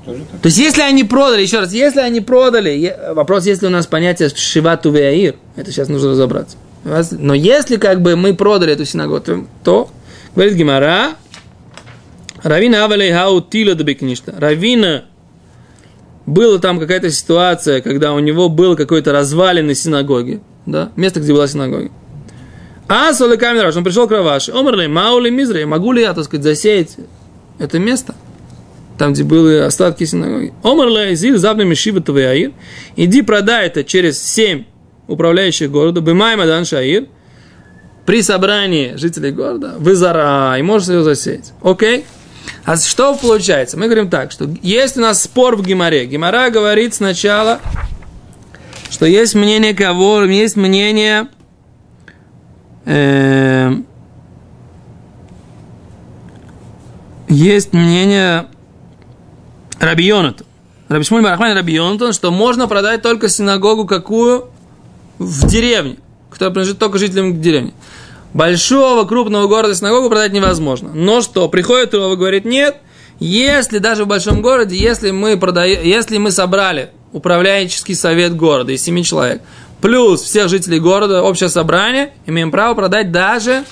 То 0.04 0.46
есть, 0.46 0.58
если 0.58 0.82
они 0.82 1.04
продали, 1.04 1.42
еще 1.42 1.61
раз, 1.61 1.72
если 1.72 2.00
они 2.00 2.20
продали, 2.20 2.96
вопрос, 3.14 3.46
есть 3.46 3.62
ли 3.62 3.68
у 3.68 3.70
нас 3.70 3.87
понятие 3.87 4.30
шивату 4.35 4.90
веаир, 4.90 5.37
это 5.56 5.70
сейчас 5.70 5.88
нужно 5.88 6.11
разобраться. 6.11 6.56
Раз- 6.85 7.12
Но 7.12 7.35
если 7.35 7.76
как 7.76 8.02
бы 8.02 8.16
мы 8.16 8.35
продали 8.35 8.72
эту 8.72 8.85
синагогу, 8.85 9.20
то, 9.20 9.44
то 9.62 9.90
говорит 10.35 10.54
Гимара, 10.54 11.11
Равина 12.42 12.85
Авалей 12.85 13.12
Хау 13.12 13.40
Тила 13.40 13.76
Дабекништа. 13.76 14.35
Равина 14.37 15.04
была 16.26 16.58
там 16.58 16.80
какая-то 16.80 17.11
ситуация, 17.11 17.80
когда 17.80 18.12
у 18.12 18.18
него 18.18 18.48
был 18.48 18.74
какой-то 18.74 19.12
развалины 19.12 19.76
синагоги, 19.76 20.40
да, 20.66 20.90
место, 20.96 21.20
где 21.20 21.32
была 21.32 21.46
синагога. 21.46 21.90
А 22.88 23.12
Солы 23.14 23.36
Камераш, 23.36 23.76
он 23.76 23.84
пришел 23.84 24.06
к 24.06 24.10
Раваши, 24.10 24.52
Омерли, 24.52 24.86
Маули 24.86 25.30
Мизре, 25.30 25.64
могу 25.66 25.92
ли 25.92 26.02
я, 26.02 26.12
так 26.12 26.24
сказать, 26.24 26.44
засеять 26.44 26.96
это 27.58 27.78
место? 27.78 28.14
там, 29.02 29.14
где 29.14 29.24
были 29.24 29.56
остатки 29.56 30.04
синагоги. 30.04 30.52
Омарла 30.62 31.12
Изиль 31.12 31.36
Забна 31.36 31.64
Мишива 31.64 32.00
Тавиаир. 32.00 32.52
Иди 32.94 33.22
продай 33.22 33.66
это 33.66 33.82
через 33.82 34.22
семь 34.22 34.64
управляющих 35.08 35.72
города. 35.72 36.00
Бымай 36.00 36.36
Мадан 36.36 36.64
Шаир. 36.64 37.08
При 38.06 38.22
собрании 38.22 38.94
жителей 38.94 39.32
города. 39.32 39.74
Вызара. 39.78 40.56
И 40.56 40.62
можешь 40.62 40.88
ее 40.88 41.02
засеять. 41.02 41.52
Окей? 41.62 42.04
А 42.64 42.76
что 42.76 43.16
получается? 43.16 43.76
Мы 43.76 43.86
говорим 43.86 44.08
так, 44.08 44.30
что 44.30 44.48
есть 44.62 44.96
у 44.96 45.00
нас 45.00 45.24
спор 45.24 45.56
в 45.56 45.66
Гимаре. 45.66 46.06
Гимара 46.06 46.50
говорит 46.50 46.94
сначала, 46.94 47.60
что 48.88 49.04
есть 49.06 49.34
мнение 49.34 49.74
кого? 49.74 50.22
Есть 50.22 50.54
мнение... 50.54 51.26
эм, 52.84 53.86
есть 57.28 57.72
мнение 57.72 58.46
Раби 59.78 60.04
Йонатан. 60.04 60.46
Раби 60.88 61.04
Шмуль 61.04 61.22
Барахман 61.22 61.56
Раби 61.56 61.80
что 62.12 62.30
можно 62.30 62.68
продать 62.68 63.02
только 63.02 63.28
синагогу 63.28 63.86
какую? 63.86 64.50
В 65.18 65.46
деревне, 65.46 65.96
которая 66.30 66.52
принадлежит 66.52 66.78
только 66.78 66.98
жителям 66.98 67.40
деревни. 67.40 67.72
Большого, 68.34 69.04
крупного 69.04 69.46
города 69.46 69.74
синагогу 69.74 70.08
продать 70.08 70.32
невозможно. 70.32 70.90
Но 70.92 71.20
что, 71.20 71.48
приходит 71.48 71.94
Рова, 71.94 72.16
говорит, 72.16 72.44
нет, 72.44 72.76
если 73.18 73.78
даже 73.78 74.04
в 74.04 74.08
большом 74.08 74.42
городе, 74.42 74.76
если 74.76 75.10
мы, 75.10 75.36
продаем, 75.36 75.82
если 75.84 76.18
мы 76.18 76.30
собрали 76.30 76.90
управленческий 77.12 77.94
совет 77.94 78.34
города 78.34 78.72
из 78.72 78.82
семи 78.82 79.04
человек, 79.04 79.42
плюс 79.82 80.22
всех 80.22 80.48
жителей 80.48 80.78
города, 80.78 81.22
общее 81.22 81.50
собрание, 81.50 82.12
имеем 82.24 82.50
право 82.50 82.74
продать 82.74 83.10
даже 83.10 83.64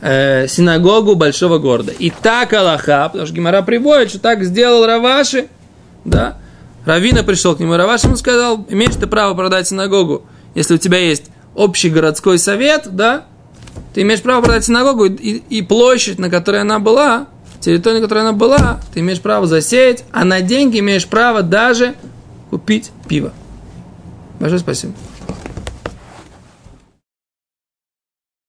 э, 0.00 0.46
синагогу 0.46 1.16
большого 1.16 1.58
города. 1.58 1.92
И 1.92 2.08
так 2.10 2.52
Аллаха, 2.54 3.08
потому 3.08 3.26
что 3.26 3.34
Гимара 3.34 3.62
приводит, 3.62 4.10
что 4.10 4.20
так 4.20 4.44
сделал 4.44 4.86
Раваши, 4.86 5.48
да, 6.04 6.38
Равина 6.86 7.24
пришел 7.24 7.54
к 7.56 7.60
нему, 7.60 7.76
Раваши 7.76 8.06
ему 8.06 8.16
сказал, 8.16 8.64
имеешь 8.70 8.94
ты 8.94 9.06
право 9.08 9.34
продать 9.34 9.68
синагогу, 9.68 10.22
если 10.54 10.74
у 10.74 10.78
тебя 10.78 10.98
есть 10.98 11.24
общий 11.54 11.90
городской 11.90 12.38
совет, 12.38 12.86
да, 12.92 13.24
ты 13.92 14.02
имеешь 14.02 14.22
право 14.22 14.40
продать 14.40 14.64
синагогу 14.64 15.06
и, 15.06 15.42
и 15.48 15.62
площадь, 15.62 16.20
на 16.20 16.30
которой 16.30 16.60
она 16.60 16.78
была, 16.78 17.26
территорию, 17.58 18.00
на 18.00 18.06
которой 18.06 18.20
она 18.20 18.32
была, 18.32 18.80
ты 18.94 19.00
имеешь 19.00 19.20
право 19.20 19.48
засеять, 19.48 20.04
а 20.12 20.24
на 20.24 20.40
деньги 20.40 20.78
имеешь 20.78 21.06
право 21.08 21.42
даже 21.42 21.94
купить 22.50 22.92
пиво. 23.08 23.32
Большое 24.40 24.58
спасибо. 24.60 24.94